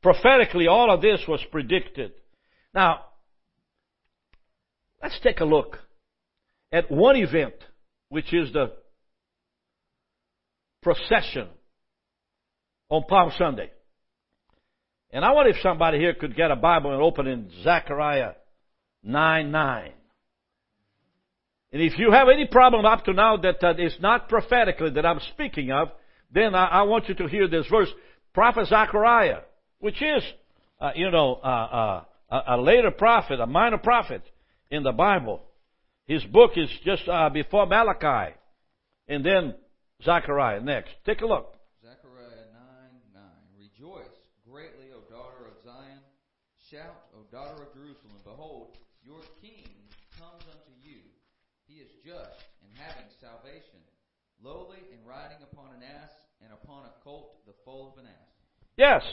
Prophetically, 0.03 0.67
all 0.67 0.93
of 0.93 1.01
this 1.01 1.21
was 1.25 1.39
predicted. 1.49 2.11
Now, 2.73 3.05
let's 5.01 5.17
take 5.21 5.39
a 5.39 5.45
look 5.45 5.79
at 6.73 6.91
one 6.91 7.15
event, 7.15 7.53
which 8.09 8.33
is 8.33 8.51
the 8.51 8.73
procession 10.83 11.47
on 12.89 13.05
Palm 13.07 13.31
Sunday. 13.37 13.71
And 15.11 15.23
I 15.23 15.31
wonder 15.31 15.51
if 15.51 15.61
somebody 15.63 15.97
here 15.97 16.13
could 16.13 16.35
get 16.35 16.51
a 16.51 16.57
Bible 16.57 16.91
and 16.91 17.01
open 17.01 17.25
in 17.25 17.51
Zechariah 17.63 18.33
9 19.01 19.49
9. 19.49 19.91
And 21.71 21.81
if 21.81 21.97
you 21.97 22.11
have 22.11 22.27
any 22.27 22.47
problem 22.47 22.85
up 22.85 23.05
to 23.05 23.13
now 23.13 23.37
that 23.37 23.63
uh, 23.63 23.75
is 23.77 23.95
not 24.01 24.27
prophetically 24.27 24.89
that 24.89 25.05
I'm 25.05 25.21
speaking 25.31 25.71
of, 25.71 25.87
then 26.31 26.55
I, 26.55 26.65
I, 26.65 26.81
want 26.83 27.07
you 27.09 27.15
to 27.15 27.27
hear 27.27 27.47
this 27.47 27.65
verse. 27.67 27.89
Prophet 28.33 28.67
Zechariah, 28.67 29.41
which 29.79 30.01
is, 30.01 30.23
uh, 30.81 30.91
you 30.95 31.09
know, 31.11 31.35
uh, 31.35 31.47
uh 31.47 32.03
a, 32.29 32.57
later 32.57 32.91
prophet, 32.91 33.39
a 33.39 33.45
minor 33.45 33.77
prophet 33.77 34.23
in 34.69 34.83
the 34.83 34.91
Bible. 34.91 35.41
His 36.07 36.23
book 36.23 36.51
is 36.55 36.69
just 36.83 37.07
uh, 37.07 37.29
before 37.29 37.65
Malachi. 37.65 38.35
And 39.07 39.25
then 39.25 39.55
Zechariah 40.03 40.61
next. 40.61 40.91
Take 41.05 41.21
a 41.21 41.25
look. 41.25 41.55
Zechariah 41.81 42.49
9 43.13 43.21
9. 43.21 43.23
Rejoice 43.59 44.17
greatly, 44.49 44.89
O 44.93 45.01
daughter 45.09 45.45
of 45.45 45.55
Zion. 45.63 46.01
Shout, 46.71 46.97
O 47.13 47.21
daughter 47.31 47.63
of 47.63 47.73
Jerusalem. 47.73 48.17
Behold, 48.25 48.77
your 49.05 49.21
king 49.41 49.69
comes 50.17 50.43
unto 50.49 50.73
you. 50.81 51.05
He 51.67 51.77
is 51.81 51.89
just 52.03 52.41
and 52.65 52.73
having 52.81 53.09
salvation, 53.21 53.84
lowly 54.45 54.77
and 54.91 55.07
riding 55.07 55.37
upon 55.51 55.73
an 55.75 55.81
ass, 55.81 56.11
and 56.43 56.53
upon 56.53 56.85
a 56.85 57.03
colt, 57.03 57.31
the 57.47 57.53
foal 57.65 57.91
of 57.91 57.97
an 57.97 58.05
ass. 58.05 58.31
Yes. 58.77 59.03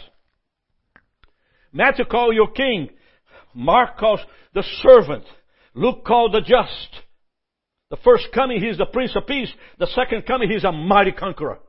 Matthew 1.73 2.05
called 2.05 2.35
your 2.35 2.51
king. 2.51 2.91
Mark 3.55 3.97
calls 3.97 4.21
the 4.53 4.63
servant. 4.83 5.25
Luke 5.75 6.05
called 6.05 6.35
the 6.35 6.41
just. 6.41 7.03
The 7.89 7.97
first 8.05 8.27
coming, 8.35 8.61
He's 8.61 8.77
the 8.77 8.85
Prince 8.85 9.17
of 9.17 9.27
Peace. 9.27 9.51
The 9.79 9.87
second 9.95 10.27
coming, 10.27 10.51
He's 10.51 10.65
a 10.65 10.73
mighty 10.73 11.13
conqueror. 11.13 11.61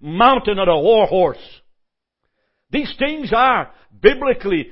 Mountain 0.00 0.58
of 0.58 0.68
a 0.68 0.80
war 0.80 1.06
horse. 1.06 1.60
These 2.70 2.94
things 2.98 3.30
are 3.34 3.70
biblically, 4.00 4.70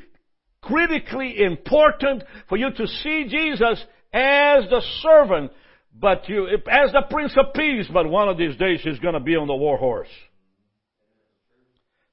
critically 0.62 1.42
important 1.42 2.24
for 2.48 2.57
you 2.57 2.70
to 2.70 2.87
see 2.87 3.26
Jesus 3.28 3.85
as 4.14 4.64
the 4.70 4.83
servant, 5.02 5.52
but 5.98 6.28
you, 6.28 6.46
as 6.46 6.92
the 6.92 7.04
Prince 7.09 7.35
of 7.37 7.54
Peace, 7.54 7.87
but 7.92 8.09
one 8.09 8.28
of 8.28 8.37
these 8.37 8.57
days 8.57 8.80
He's 8.83 8.98
gonna 8.98 9.20
be 9.20 9.37
on 9.37 9.46
the 9.46 9.54
war 9.54 9.78
horse. 9.78 10.09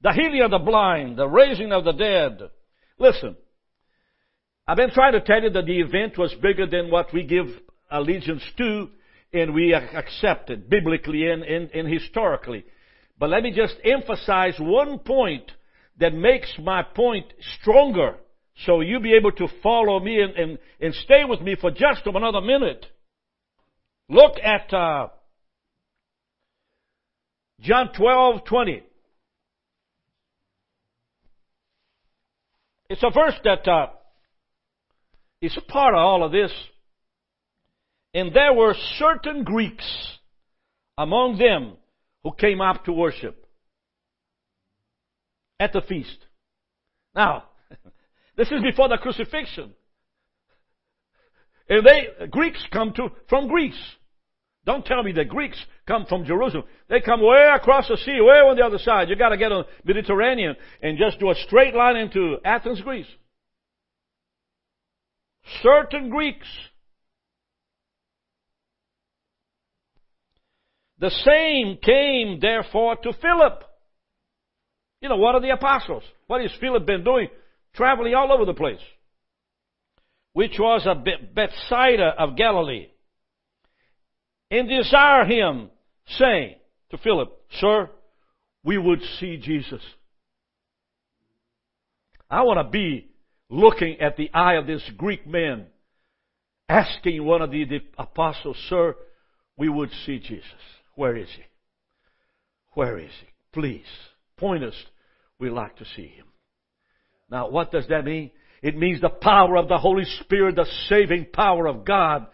The 0.02 0.14
healing 0.14 0.42
of 0.42 0.52
the 0.52 0.60
blind, 0.60 1.18
the 1.18 1.28
raising 1.28 1.72
of 1.72 1.84
the 1.84 1.92
dead. 1.92 2.50
Listen, 2.98 3.36
I've 4.68 4.78
been 4.78 4.92
trying 4.92 5.14
to 5.14 5.22
tell 5.22 5.44
you 5.44 5.50
that 5.52 5.66
the 5.66 5.80
event 5.80 6.18
was 6.18 6.34
bigger 6.42 6.66
than 6.66 6.90
what 6.90 7.14
we 7.14 7.24
give 7.24 7.48
allegiance 7.90 8.44
to 8.58 8.90
and 9.34 9.54
we 9.54 9.74
accept 9.74 10.50
it 10.50 10.70
biblically 10.70 11.28
and, 11.28 11.44
and, 11.44 11.72
and 11.72 11.88
historically. 11.88 12.66
But 13.18 13.30
let 13.30 13.44
me 13.44 13.52
just 13.52 13.76
emphasize 13.84 14.56
one 14.60 15.00
point 15.00 15.52
that 16.00 16.14
makes 16.14 16.52
my 16.60 16.84
point 16.84 17.26
stronger 17.60 18.18
so 18.66 18.82
you'll 18.82 19.02
be 19.02 19.14
able 19.14 19.32
to 19.34 19.48
follow 19.64 20.00
me 20.00 20.22
and, 20.22 20.34
and, 20.36 20.58
and 20.80 20.94
stay 20.96 21.24
with 21.28 21.42
me 21.42 21.56
for 21.60 21.72
just 21.72 22.02
another 22.06 22.42
minute. 22.42 22.86
Look 24.12 24.34
at 24.44 24.74
uh, 24.74 25.08
John 27.62 27.92
12, 27.96 28.44
20. 28.44 28.84
It's 32.90 33.04
a 33.04 33.10
verse 33.10 33.36
that 33.46 33.66
uh, 33.66 33.88
is 35.42 35.58
part 35.70 35.94
of 35.94 36.00
all 36.00 36.26
of 36.26 36.34
this. 36.34 36.52
And 38.14 38.36
there 38.36 38.54
were 38.54 38.76
certain 38.98 39.46
Greeks 39.46 39.88
among 40.98 41.38
them 41.38 41.78
who 42.24 42.34
came 42.34 42.60
up 42.60 42.84
to 42.84 42.92
worship 42.92 43.46
at 45.58 45.72
the 45.72 45.82
feast. 45.88 46.18
Now, 47.16 47.46
this 48.36 48.52
is 48.52 48.62
before 48.62 48.90
the 48.90 48.98
crucifixion. 48.98 49.72
And 51.70 51.88
they, 51.88 52.28
Greeks 52.30 52.62
come 52.74 52.92
to, 52.96 53.08
from 53.30 53.48
Greece. 53.48 53.82
Don't 54.66 54.86
tell 54.86 55.02
me 55.02 55.12
the 55.12 55.26
Greeks 55.26 55.58
come 55.88 56.06
from 56.06 56.26
Jerusalem. 56.26 56.66
They 56.88 57.02
come 57.02 57.22
way 57.22 57.50
across 57.54 57.88
the 57.88 57.98
sea, 57.98 58.20
way 58.22 58.38
on 58.38 58.56
the 58.56 58.64
other 58.64 58.78
side. 58.78 59.10
You 59.10 59.16
gotta 59.16 59.38
get 59.38 59.52
on 59.52 59.66
the 59.84 59.94
Mediterranean 59.94 60.56
and 60.82 60.98
just 60.98 61.20
do 61.20 61.32
a 61.32 61.36
straight 61.36 61.74
line 61.74 61.96
into 61.96 62.38
Athens, 62.46 62.82
Greece. 62.82 63.08
Certain 65.64 66.10
Greeks 66.10 66.48
The 71.02 71.10
same 71.10 71.80
came 71.82 72.40
therefore 72.40 72.96
to 72.96 73.12
Philip. 73.14 73.64
You 75.02 75.10
know, 75.10 75.18
what 75.18 75.34
are 75.34 75.42
the 75.42 75.50
apostles? 75.50 76.04
What 76.28 76.42
has 76.42 76.52
Philip 76.62 76.86
been 76.86 77.04
doing? 77.04 77.28
Traveling 77.74 78.14
all 78.14 78.32
over 78.32 78.46
the 78.46 78.54
place. 78.54 78.80
Which 80.34 80.60
was 80.60 80.86
a 80.86 80.94
Bethsaida 80.94 82.14
of 82.20 82.38
Galilee. 82.38 82.90
And 84.52 84.68
desire 84.68 85.26
him, 85.26 85.70
saying 86.18 86.56
to 86.90 86.98
Philip, 86.98 87.32
Sir, 87.60 87.90
we 88.64 88.78
would 88.78 89.02
see 89.20 89.38
Jesus. 89.38 89.82
I 92.30 92.44
want 92.44 92.66
to 92.66 92.70
be 92.70 93.08
looking 93.50 94.00
at 94.02 94.18
the 94.18 94.30
eye 94.34 94.56
of 94.56 94.68
this 94.68 94.84
Greek 94.98 95.26
man, 95.26 95.68
asking 96.68 97.24
one 97.24 97.42
of 97.42 97.52
the, 97.52 97.66
apostles, 97.98 98.58
Sir, 98.70 98.96
we 99.58 99.70
would 99.70 99.90
see 100.06 100.20
Jesus. 100.20 100.44
Where 100.96 101.16
is 101.16 101.30
he? 101.36 101.44
Where 102.74 102.98
is 102.98 103.12
he? 103.22 103.28
Please, 103.54 103.86
point 104.38 104.64
us. 104.64 104.76
We'd 105.40 105.50
like 105.50 105.78
to 105.78 105.86
see 105.96 106.08
him. 106.08 106.26
Now, 107.30 107.50
what 107.50 107.72
does 107.72 107.88
that 107.88 108.06
mean? 108.06 108.32
It 108.62 108.78
means 108.78 109.02
the 109.02 109.10
power 109.10 109.58
of 109.58 109.68
the 109.68 109.78
Holy 109.78 110.06
Spirit, 110.22 110.56
the 110.56 110.68
saving 110.88 111.28
power 111.34 111.68
of 111.68 111.84
God, 111.84 112.28